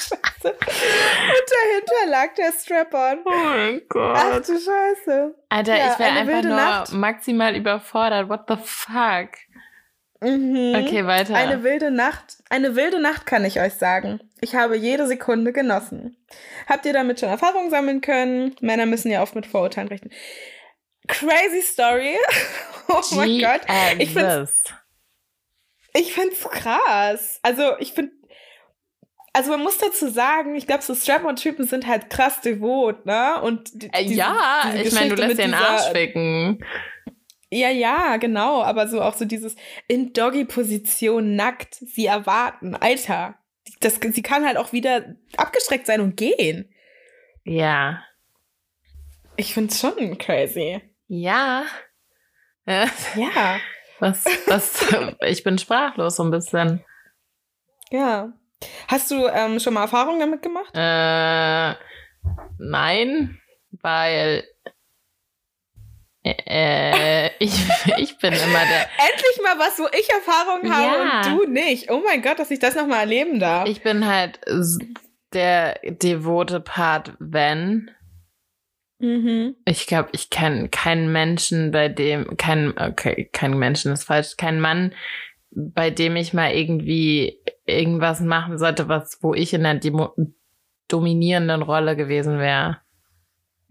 [0.02, 0.48] Scheiße.
[0.48, 3.20] Und dahinter lag der Strap-on.
[3.24, 4.16] Oh mein Gott.
[4.16, 5.34] Ach du Scheiße.
[5.48, 6.92] Alter, ja, ich wäre einfach nur Nacht.
[6.92, 8.28] maximal überfordert.
[8.28, 9.30] What the fuck?
[10.20, 10.74] Mhm.
[10.76, 11.34] Okay, weiter.
[11.34, 12.42] Eine wilde Nacht.
[12.48, 14.20] Eine wilde Nacht kann ich euch sagen.
[14.40, 16.16] Ich habe jede Sekunde genossen.
[16.68, 18.54] Habt ihr damit schon Erfahrung sammeln können?
[18.60, 20.12] Männer müssen ja oft mit Vorurteilen rechnen.
[21.08, 22.16] crazy Story.
[22.88, 23.62] oh mein Gott.
[23.98, 24.48] Ich finde.
[25.94, 27.38] Ich find's krass.
[27.42, 28.12] Also, ich finde
[29.34, 33.40] also man muss dazu sagen, ich glaube, so Strap-on-Typen sind halt krass devot, ne?
[33.40, 36.62] Und die, Äh, diese- ja, diese ich meine, du lässt den Arsch ficken.
[37.48, 38.62] Ja, ja, genau.
[38.62, 39.56] Aber so auch so dieses
[39.88, 42.74] in Doggy-Position nackt sie erwarten.
[42.74, 43.38] Alter.
[43.80, 46.70] Das, sie kann halt auch wieder abgestreckt sein und gehen.
[47.44, 48.04] Ja.
[49.36, 50.80] Ich find's schon crazy.
[51.08, 51.64] Ja.
[52.66, 52.86] Ja,
[54.02, 54.84] Was, was,
[55.20, 56.84] ich bin sprachlos so ein bisschen.
[57.90, 58.32] ja.
[58.88, 60.70] Hast du ähm, schon mal Erfahrungen damit gemacht?
[60.74, 61.74] Äh,
[62.58, 63.40] nein,
[63.80, 64.44] weil
[66.24, 67.52] äh, ich,
[67.98, 71.20] ich bin immer der, Endlich mal was, wo ich Erfahrungen habe Ja.
[71.20, 71.90] und du nicht.
[71.90, 73.68] Oh mein Gott, dass ich das nochmal erleben darf.
[73.68, 74.38] ich bin halt
[75.32, 77.90] der devote Part, wenn.
[79.02, 79.56] Mhm.
[79.66, 84.60] Ich glaube, ich kenne keinen Menschen, bei dem, kein, okay, kein Menschen ist falsch, kein
[84.60, 84.94] Mann,
[85.50, 90.14] bei dem ich mal irgendwie irgendwas machen sollte, was, wo ich in der Demo
[90.88, 92.78] dominierenden Rolle gewesen wäre.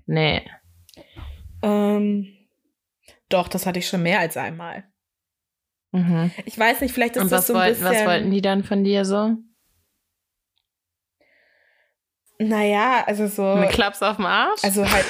[0.06, 0.42] Nee.
[1.64, 2.28] Ähm,
[3.30, 4.84] doch, das hatte ich schon mehr als einmal.
[5.92, 6.32] Mhm.
[6.46, 7.96] Ich weiß nicht, vielleicht ist Und das so ein wollten, bisschen.
[7.96, 9.38] was wollten die dann von dir so?
[12.42, 13.46] Naja, also so.
[13.46, 14.64] Ein Klaps auf den Arsch?
[14.64, 15.06] Also halt.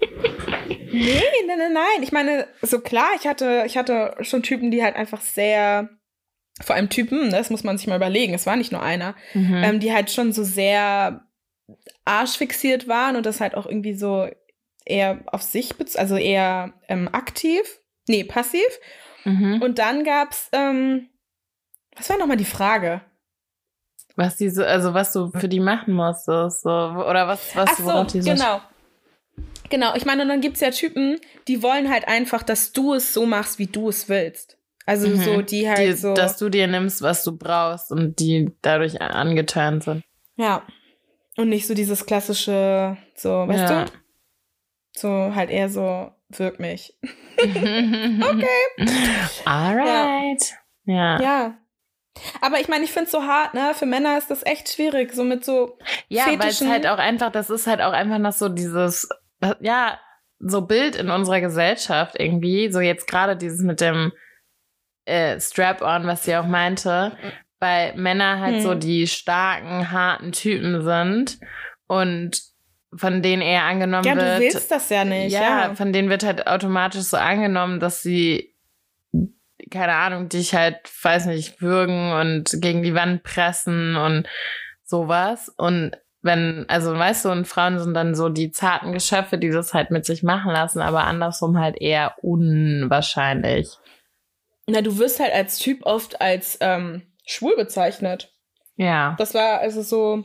[0.92, 2.02] nee, nein, nein, nein.
[2.02, 5.88] Ich meine, so klar, ich hatte, ich hatte schon Typen, die halt einfach sehr,
[6.60, 9.14] vor allem Typen, ne, das muss man sich mal überlegen, es war nicht nur einer,
[9.34, 9.62] mhm.
[9.62, 11.26] ähm, die halt schon so sehr
[12.04, 14.28] arschfixiert waren und das halt auch irgendwie so
[14.84, 17.62] eher auf sich, also eher ähm, aktiv,
[18.08, 18.66] nee, passiv.
[19.24, 19.62] mhm.
[19.62, 21.08] Und dann gab's, ähm,
[21.96, 23.00] was war nochmal die Frage?
[24.16, 27.84] Was die so, also was du für die machen musstest, so, oder was, was Ach
[27.84, 28.60] worauf so, die so genau.
[29.70, 33.12] Genau, ich meine, und dann gibt's ja Typen, die wollen halt einfach, dass du es
[33.14, 34.58] so machst, wie du es willst.
[34.86, 35.16] Also Mhm.
[35.16, 36.14] so, die halt die, so.
[36.14, 40.04] dass du dir nimmst, was du brauchst und die dadurch angeturnt sind.
[40.36, 40.62] ja.
[41.36, 43.84] Und nicht so dieses klassische, so, weißt ja.
[43.86, 43.90] du?
[44.96, 46.96] So halt eher so, wirk mich.
[47.38, 48.46] okay.
[49.44, 50.54] Alright.
[50.84, 51.20] Ja.
[51.20, 51.58] Ja, Ja.
[52.40, 53.72] Aber ich meine, ich find's so hart, ne?
[53.74, 55.78] Für Männer ist das echt schwierig, so mit so.
[56.10, 59.08] weil es halt auch einfach, das ist halt auch einfach noch so dieses,
[59.60, 59.98] ja,
[60.38, 62.70] so Bild in unserer Gesellschaft irgendwie.
[62.72, 64.12] So jetzt gerade dieses mit dem
[65.06, 67.16] äh, Strap-on, was sie auch meinte,
[67.60, 68.60] weil Männer halt Hm.
[68.62, 71.38] so die starken, harten Typen sind
[71.86, 72.40] und
[72.96, 74.38] von denen eher angenommen Ja, wird.
[74.38, 75.32] du willst das ja nicht.
[75.32, 75.74] ja, Ja.
[75.74, 78.53] von denen wird halt automatisch so angenommen, dass sie,
[79.70, 84.26] keine Ahnung, dich halt, weiß nicht, würgen und gegen die Wand pressen und
[84.82, 85.48] sowas.
[85.56, 85.92] Und
[86.22, 89.90] wenn, also weißt du, und Frauen sind dann so die zarten Geschöpfe, die das halt
[89.90, 93.68] mit sich machen lassen, aber andersrum halt eher unwahrscheinlich.
[94.66, 98.32] Na, du wirst halt als Typ oft als ähm, schwul bezeichnet.
[98.76, 99.14] Ja.
[99.18, 100.24] Das war also so,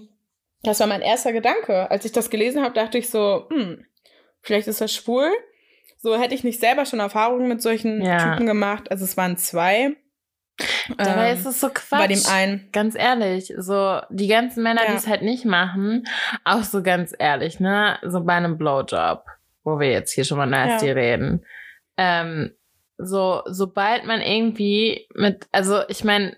[0.64, 1.92] das war mein erster Gedanke.
[1.92, 3.86] Als ich das gelesen habe, dachte ich so, hm,
[4.42, 5.30] vielleicht ist er schwul.
[6.02, 8.18] So hätte ich nicht selber schon Erfahrungen mit solchen Ja.
[8.32, 8.90] Typen gemacht.
[8.90, 9.96] Also es waren zwei.
[10.98, 11.90] Dabei Ähm, ist es so Quatsch.
[12.00, 12.70] bei dem einen.
[12.72, 14.92] Ganz ehrlich, so die ganzen Männer, Ja.
[14.92, 16.06] die es halt nicht machen,
[16.44, 19.24] auch so ganz ehrlich, ne, so bei einem Blowjob,
[19.64, 20.94] wo wir jetzt hier schon mal nasty Ja.
[20.94, 21.46] reden,
[21.98, 22.54] ähm,
[22.98, 26.36] so sobald man irgendwie mit, also ich meine,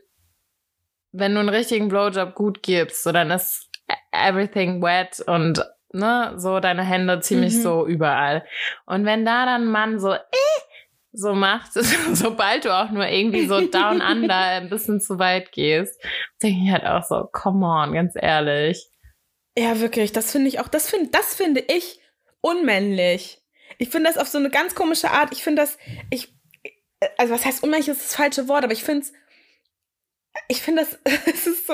[1.12, 3.70] wenn du einen richtigen Blowjob gut gibst, so dann ist
[4.12, 7.62] everything wet und ne, so deine Hände ziemlich Mhm.
[7.62, 8.46] so überall.
[8.86, 10.20] Und wenn da dann ein Mann so äh,
[11.14, 11.74] so macht,
[12.14, 16.02] sobald du auch nur irgendwie so down under ein bisschen zu weit gehst,
[16.42, 18.88] denke ich halt auch so, come on, ganz ehrlich.
[19.58, 20.14] Ja, wirklich.
[20.14, 22.00] Das finde ich auch, das finde das finde ich
[22.40, 23.42] unmännlich.
[23.78, 25.32] Ich finde das auf so eine ganz komische Art.
[25.34, 25.78] Ich finde das,
[26.10, 26.34] ich,
[27.18, 29.14] also was heißt unmännlich ist das falsche Wort, aber ich finde es,
[30.48, 31.74] ich finde das, es ist so,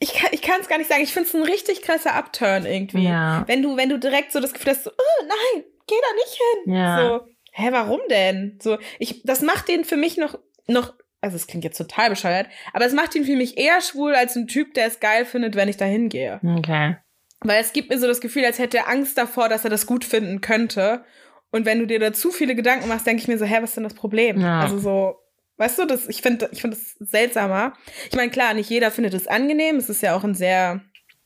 [0.00, 1.02] ich kann ich kann es gar nicht sagen.
[1.02, 3.04] Ich finde es ein richtig krasser Upturn irgendwie.
[3.04, 3.44] Ja.
[3.46, 6.40] Wenn du, wenn du direkt so das Gefühl hast, so, oh nein, geh da nicht
[6.40, 6.74] hin.
[6.74, 6.98] Ja.
[6.98, 8.58] So, hä, warum denn?
[8.62, 12.48] So, ich, das macht den für mich noch, noch, also es klingt jetzt total bescheuert,
[12.72, 15.54] aber es macht ihn für mich eher schwul als ein Typ, der es geil findet,
[15.54, 16.40] wenn ich da hingehe.
[16.58, 16.96] Okay.
[17.40, 19.86] Weil es gibt mir so das Gefühl, als hätte er Angst davor, dass er das
[19.86, 21.04] gut finden könnte.
[21.50, 23.70] Und wenn du dir da zu viele Gedanken machst, denke ich mir so, hä, was
[23.70, 24.40] ist denn das Problem?
[24.40, 24.60] Ja.
[24.60, 25.16] Also so,
[25.60, 27.74] weißt du, das, ich finde ich finde das seltsamer.
[28.08, 29.76] Ich meine, klar, nicht jeder findet es angenehm.
[29.76, 30.80] Es ist ja auch ein sehr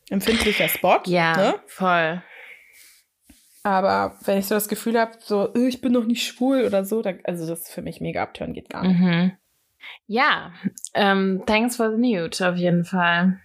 [0.09, 0.99] empfindlicher Spot.
[1.05, 1.55] Ja, Ne?
[1.67, 2.21] voll.
[3.63, 6.85] Aber wenn ich so das Gefühl habe, so, äh, ich bin noch nicht schwul oder
[6.85, 8.99] so, dann, also das ist für mich mega abtören, geht gar nicht.
[8.99, 9.31] Mhm.
[10.05, 10.51] Ja,
[10.93, 13.39] ähm, thanks for the nude, auf jeden Fall.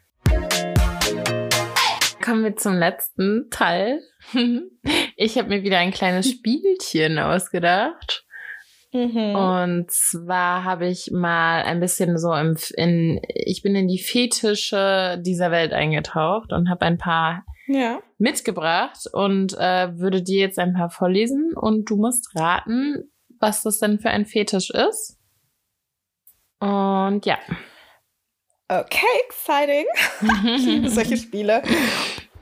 [2.22, 4.00] kommen wir zum letzten Teil.
[5.16, 8.24] Ich habe mir wieder ein kleines Spielchen ausgedacht.
[8.92, 9.36] Mhm.
[9.36, 15.20] Und zwar habe ich mal ein bisschen so im, in, ich bin in die Fetische
[15.24, 18.00] dieser Welt eingetaucht und habe ein paar ja.
[18.18, 23.78] mitgebracht und äh, würde dir jetzt ein paar vorlesen und du musst raten, was das
[23.78, 25.18] denn für ein Fetisch ist.
[26.58, 27.38] Und ja.
[28.68, 29.86] Okay, exciting.
[30.56, 31.62] Ich liebe solche Spiele.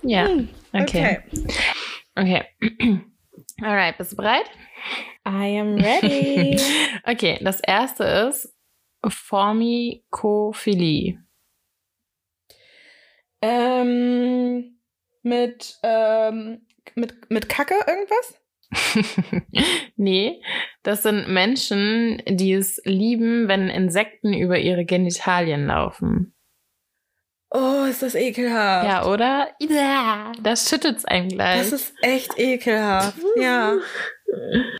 [0.02, 1.20] ja, Hm, okay.
[2.16, 2.44] Okay.
[3.62, 4.50] Alright, bist du bereit?
[5.28, 6.58] I am ready.
[7.04, 8.54] Okay, das erste ist
[9.06, 11.18] Formikophilie.
[13.42, 14.78] ähm,
[15.22, 18.34] mit, ähm, mit, mit Kacke irgendwas?
[19.96, 20.42] nee,
[20.82, 26.34] das sind Menschen, die es lieben, wenn Insekten über ihre Genitalien laufen.
[27.50, 28.86] Oh, ist das ekelhaft.
[28.86, 29.48] Ja, oder?
[29.58, 31.60] Ja, das schüttet's einem gleich.
[31.60, 33.18] Das ist echt ekelhaft.
[33.36, 33.78] Ja.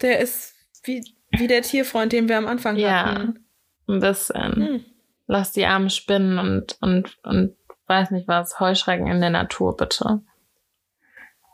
[0.00, 3.04] Der ist wie, wie der Tierfreund, den wir am Anfang Ja.
[3.06, 3.44] hatten.
[3.88, 4.54] Ein bisschen.
[4.56, 4.84] Hm.
[5.26, 10.22] Lass die Arme spinnen und, und, und weiß nicht was, Heuschrecken in der Natur, bitte.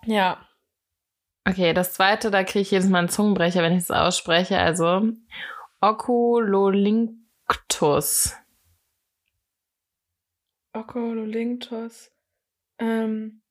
[0.04, 0.38] Ja.
[1.46, 4.58] Okay, das zweite, da kriege ich jedes Mal einen Zungenbrecher, wenn ich es ausspreche.
[4.58, 5.08] Also
[5.80, 8.36] Oculolinctus.
[10.72, 12.10] Okololinctus.
[12.78, 13.42] Ähm,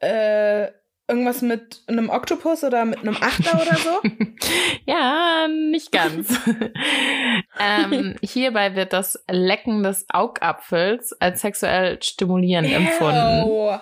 [0.00, 0.68] äh,
[1.10, 4.00] irgendwas mit einem Oktopus oder mit einem Achter oder so?
[4.86, 6.38] ja, nicht ganz.
[7.60, 13.44] ähm, hierbei wird das Lecken des Augapfels als sexuell stimulierend empfunden.
[13.46, 13.78] Ew.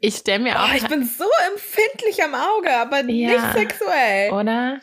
[0.00, 3.52] Ich stelle mir auch, Oh, ich bin so empfindlich am Auge, aber nicht Ja.
[3.52, 4.30] sexuell.
[4.32, 4.80] oder?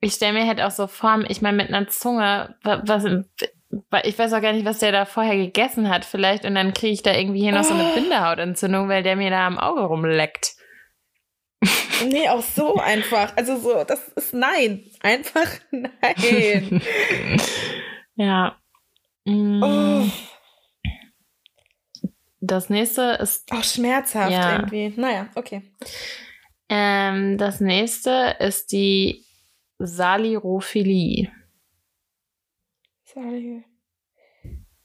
[0.00, 4.02] Ich stelle mir halt auch so vor, ich meine, mit einer Zunge, wa- was, wa-
[4.04, 6.92] ich weiß auch gar nicht, was der da vorher gegessen hat, vielleicht, und dann kriege
[6.92, 7.94] ich da irgendwie hier noch so eine Oh.
[7.94, 10.52] Bindehautentzündung, weil der mir da am Auge rumleckt.
[12.06, 13.36] Nee, auch so einfach.
[13.36, 14.84] Also so, das ist nein.
[15.00, 16.80] Einfach nein.
[18.14, 18.56] ja.
[19.24, 20.06] Mm, Oh,
[22.40, 24.56] Das nächste ist auch schmerzhaft Ja.
[24.60, 24.92] irgendwie.
[25.00, 25.62] Naja, okay.
[26.68, 29.24] Ähm, das nächste ist die
[29.78, 31.32] Salirophilie.
[33.04, 33.64] Sorry.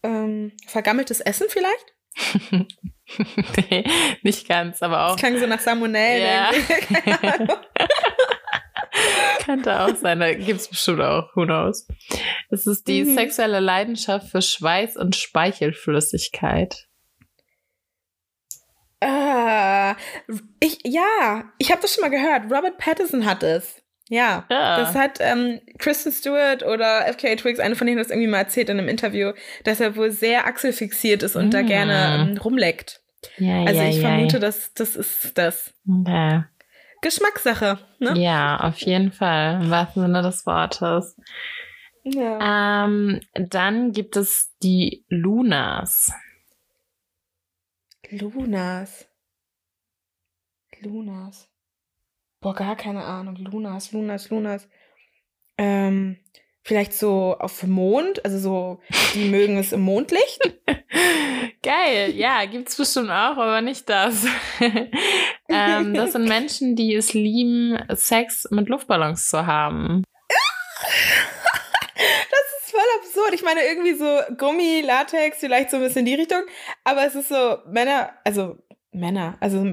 [0.01, 1.92] Ähm, vergammeltes Essen vielleicht?
[3.69, 3.83] nee,
[4.21, 5.11] nicht ganz, aber auch.
[5.11, 6.25] Das klang so nach Salmonellen.
[6.25, 7.57] Ja.
[9.45, 11.87] Könnte auch sein, da gibt's bestimmt auch, who knows.
[12.49, 13.15] Es ist die Mhm.
[13.15, 16.87] sexuelle Leidenschaft für Schweiß und Speichelflüssigkeit.
[19.01, 19.95] ah,
[20.61, 22.43] ich, ja, ich habe das schon mal gehört.
[22.45, 23.82] Robert Pattinson hat es.
[24.13, 24.45] Ja.
[24.49, 24.77] Ja.
[24.77, 28.39] Das hat ähm, Kristen Stewart oder FKA Twigs, eine von denen hat das irgendwie mal
[28.39, 29.31] erzählt in einem Interview,
[29.63, 31.65] dass er wohl sehr achselfixiert ist und da Mm.
[31.67, 33.01] gerne ähm, rumleckt.
[33.37, 35.73] Ja, Also ja, ich vermute, dass das ist das.
[35.89, 36.43] Okay.
[37.01, 38.13] Geschmackssache, ne?
[38.17, 41.17] Ja, auf jeden Fall, im wahrsten Sinne des Wortes.
[42.03, 42.85] Ja.
[42.85, 46.11] Ähm, dann gibt es die Lunas.
[48.09, 49.07] Lunas.
[50.81, 51.49] Lunas.
[52.43, 53.37] Boah, gar keine Ahnung.
[53.37, 54.67] Lunas, Lunas, Lunas.
[55.57, 56.17] Ähm,
[56.61, 58.81] vielleicht so auf Mond, also so,
[59.13, 60.41] die mögen es im Mondlicht.
[61.63, 64.25] Geil, ja, gibt's bestimmt auch, aber nicht das.
[65.49, 70.03] ähm, das sind Menschen, die es lieben, Sex mit Luftballons zu haben.
[72.03, 73.33] Das ist voll absurd.
[73.35, 76.41] Ich meine, irgendwie so Gummi, Latex, vielleicht so ein bisschen die Richtung.
[76.83, 78.57] Aber es ist so, Männer, also
[78.93, 79.65] Männer, also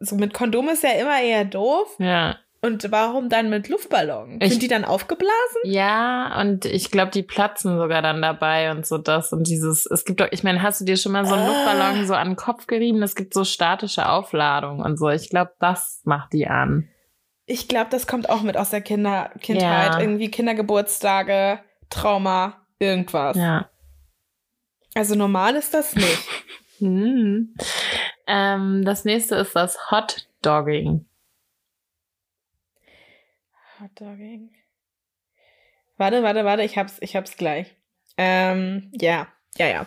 [0.00, 1.94] so mit Kondom ist ja immer eher doof.
[1.98, 2.36] Ja.
[2.62, 4.38] Und warum dann mit Luftballon?
[4.40, 5.60] Ich- Sind die dann aufgeblasen?
[5.64, 10.04] Ja, und ich glaube, die platzen sogar dann dabei und so das und dieses, es
[10.04, 11.48] gibt doch, ich meine, hast du dir schon mal so einen Ah.
[11.48, 13.02] Luftballon so an den Kopf gerieben?
[13.02, 15.08] Es gibt so statische Aufladung und so.
[15.10, 16.88] Ich glaube, das macht die an.
[17.44, 19.92] Ich glaube, das kommt auch mit aus der Kinder Kindheit.
[19.94, 20.00] Ja.
[20.00, 21.60] Irgendwie Kindergeburtstage,
[21.90, 23.36] Trauma, irgendwas.
[23.36, 23.68] Ja.
[24.94, 26.28] Also normal ist das nicht.
[26.78, 27.54] Hm.
[28.26, 31.06] Ähm, das nächste ist das Hot Dogging.
[33.80, 34.50] Hotdogging.
[35.96, 37.74] Warte, warte, warte, ich hab's, ich hab's gleich.
[38.16, 39.86] Ähm, ja, ja, ja.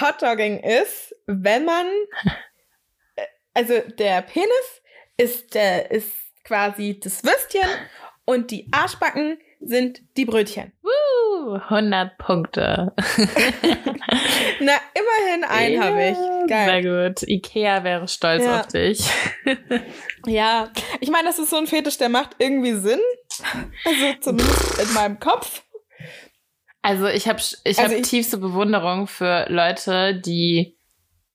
[0.00, 1.86] Hotdogging ist, wenn man,
[3.16, 4.82] äh, also der Penis
[5.16, 6.12] ist, der, ist
[6.44, 7.68] quasi das Würstchen
[8.24, 10.72] und die Arschbacken sind die Brötchen.
[11.46, 12.92] Uh, 100 Punkte.
[14.60, 16.48] Na, immerhin einen habe ich.
[16.48, 16.82] Geil.
[16.82, 17.22] Sehr gut.
[17.28, 18.60] Ikea wäre stolz Ja.
[18.60, 19.08] auf dich.
[20.26, 20.70] Ja,
[21.00, 23.00] ich meine, das ist so ein Fetisch, der macht irgendwie Sinn.
[23.84, 25.62] Also zumindest in meinem Kopf.
[26.82, 30.78] Also ich habe ich Also hab ich- tiefste Bewunderung für Leute, die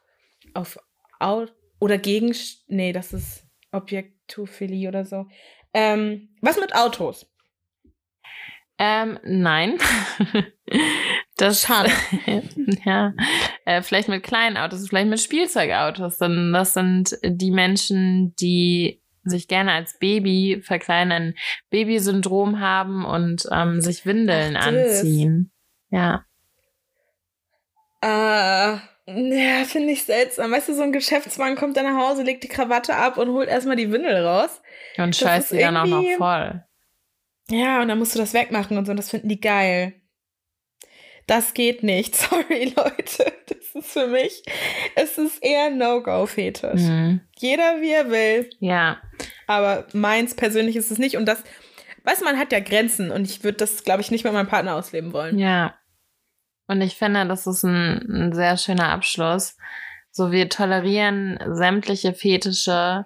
[0.55, 0.79] auf,
[1.21, 1.47] Au
[1.81, 2.35] oder gegen,
[2.67, 5.27] nee, das ist Objektophilie oder so.
[5.73, 7.27] Ähm, was mit Autos?
[8.79, 9.79] Ähm, nein.
[11.37, 11.91] Das, Schade.
[12.85, 13.13] ja,
[13.65, 16.19] äh, vielleicht mit kleinen Autos, vielleicht mit Spielzeugautos.
[16.19, 21.35] Denn das sind die Menschen, die sich gerne als Baby verkleinern,
[21.71, 25.51] Babysyndrom haben und ähm, sich Windeln Ach, anziehen.
[25.91, 26.25] Ja.
[28.01, 30.51] Äh, ja, finde ich seltsam.
[30.51, 33.49] Weißt du, so ein Geschäftsmann kommt dann nach Hause, legt die Krawatte ab und holt
[33.49, 34.63] erstmal die Windel raus.
[34.97, 36.65] Und scheißt sie dann auch noch voll.
[37.51, 38.93] Ja, und dann musst du das wegmachen und so.
[38.93, 39.95] Und das finden die geil.
[41.27, 42.17] Das geht nicht.
[42.17, 43.33] Sorry, Leute.
[43.47, 44.43] Das ist für mich,
[44.95, 46.81] es ist eher No-Go-Fetisch.
[46.81, 47.21] Mhm.
[47.37, 48.51] Jeder wie er will.
[48.61, 49.03] Ja.
[49.47, 51.17] Aber meins persönlich ist es nicht.
[51.17, 51.43] Und das,
[52.05, 53.11] weißt du, man hat ja Grenzen.
[53.11, 55.39] Und ich würde das, glaube ich, nicht mit meinem Partner ausleben wollen.
[55.39, 55.75] Ja.
[56.67, 59.57] Und ich finde, das ist ein, ein sehr schöner Abschluss.
[60.11, 63.05] So, wir tolerieren sämtliche Fetische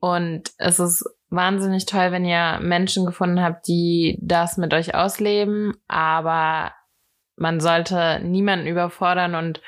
[0.00, 5.74] und es ist wahnsinnig toll, wenn ihr Menschen gefunden habt, die das mit euch ausleben,
[5.86, 6.72] aber
[7.36, 9.62] man sollte niemanden überfordern und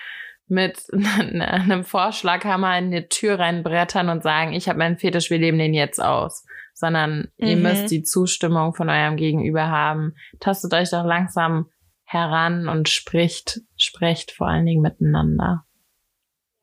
[0.48, 0.82] mit
[1.40, 5.72] einem Vorschlaghammer in die Tür reinbrettern und sagen, ich habe meinen Fetisch, wir leben den
[5.72, 6.44] jetzt aus.
[6.74, 7.62] Sondern ihr Mhm.
[7.62, 10.14] müsst die Zustimmung von eurem Gegenüber haben.
[10.40, 11.68] Tastet euch doch langsam
[12.12, 15.64] heran und spricht, sprecht vor allen Dingen miteinander.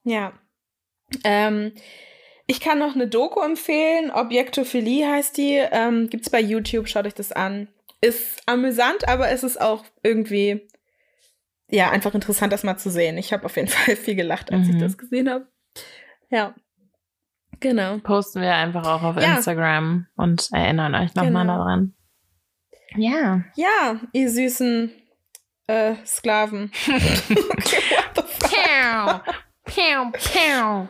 [0.04, 0.34] Ja.
[1.24, 1.74] Ähm,
[2.48, 4.12] ich kann noch eine Doku empfehlen.
[4.12, 5.56] Objektophilie heißt die.
[5.72, 6.88] Ähm, gibt's bei YouTube.
[6.88, 7.68] Schaut euch das an.
[8.02, 10.68] Ist amüsant, aber es ist auch irgendwie,
[11.70, 13.18] ja, einfach interessant, das mal zu sehen.
[13.18, 14.80] Ich habe auf jeden Fall viel gelacht, als ich Mhm.
[14.80, 15.48] das gesehen habe.
[16.30, 16.56] Ja.
[17.60, 17.98] Genau.
[17.98, 19.36] Posten wir einfach auch auf Ja.
[19.36, 21.58] Instagram und erinnern euch nochmal Genau.
[21.58, 21.94] daran.
[22.96, 23.44] Ja.
[23.56, 24.92] Ja, ihr süßen
[25.70, 26.72] äh, Sklaven.
[26.88, 28.52] okay, what the fuck?
[29.66, 30.88] Pew, pew, pew.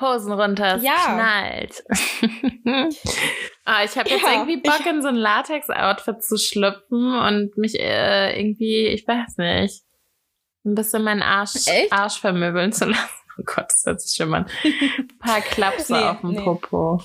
[0.00, 0.96] Hosen runter, es Ja.
[1.04, 1.84] knallt.
[3.64, 7.78] ah, ich habe jetzt Ja, irgendwie Bock, in so ein Latex-Outfit zu schlüpfen und mich
[7.78, 9.84] äh, irgendwie, ich weiß nicht,
[10.64, 11.92] ein bisschen meinen Arsch, Echt?
[11.92, 13.08] Arsch vermöbeln zu lassen.
[13.36, 16.40] Oh Gott, das hört sich schon mal ein paar Klapse Nee, auf dem nee.
[16.40, 17.02] Popo.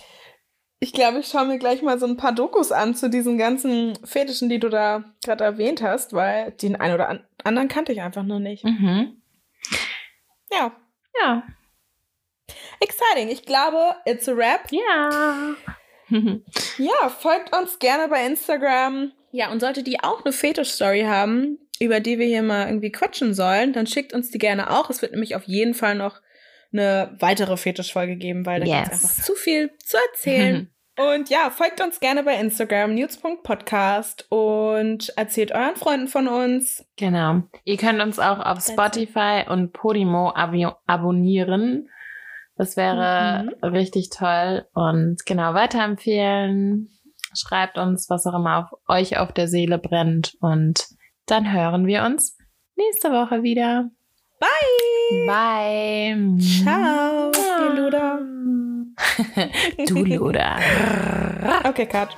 [0.82, 3.98] Ich glaube, ich schaue mir gleich mal so ein paar Dokus an zu diesen ganzen
[4.06, 8.02] Fetischen, die du da gerade erwähnt hast, weil den einen oder an anderen kannte ich
[8.02, 8.64] einfach noch nicht.
[8.64, 9.22] Mhm.
[10.52, 10.72] Ja,
[11.22, 11.44] Ja.
[12.80, 13.28] exciting.
[13.30, 14.72] Ich glaube, it's a wrap.
[14.72, 15.56] Ja.
[16.80, 19.12] Ja, folgt uns gerne bei Instagram.
[19.32, 23.36] Ja, und solltet ihr auch eine Fetisch-Story haben, über die wir hier mal irgendwie quatschen
[23.36, 24.90] sollen, dann schickt uns die gerne auch.
[24.90, 26.20] Es wird nämlich auf jeden Fall noch
[26.72, 28.84] eine weitere Fetisch-Folge geben, weil da Yes.
[28.90, 30.70] gibt es einfach zu viel zu erzählen.
[31.16, 36.86] Und ja, folgt uns gerne bei Instagram, news.podcast und erzählt euren Freunden von uns.
[36.98, 37.44] Genau.
[37.64, 38.60] Ihr könnt uns auch auf.
[38.62, 41.88] Spotify und Podimo abio- abonnieren.
[42.58, 43.68] Das wäre Mhm.
[43.70, 44.66] richtig toll.
[44.74, 46.90] Und genau, weiterempfehlen.
[47.34, 50.36] Schreibt uns, was auch immer auf euch auf der Seele brennt.
[50.42, 50.86] Und
[51.28, 52.36] dann hören wir uns
[52.76, 53.90] nächste Woche wieder.
[54.42, 54.89] Bye!
[55.12, 56.38] Bye.
[56.40, 58.20] Ciao, ihr Luder.
[59.88, 60.58] du Luder.
[61.66, 62.16] Okay, Cut.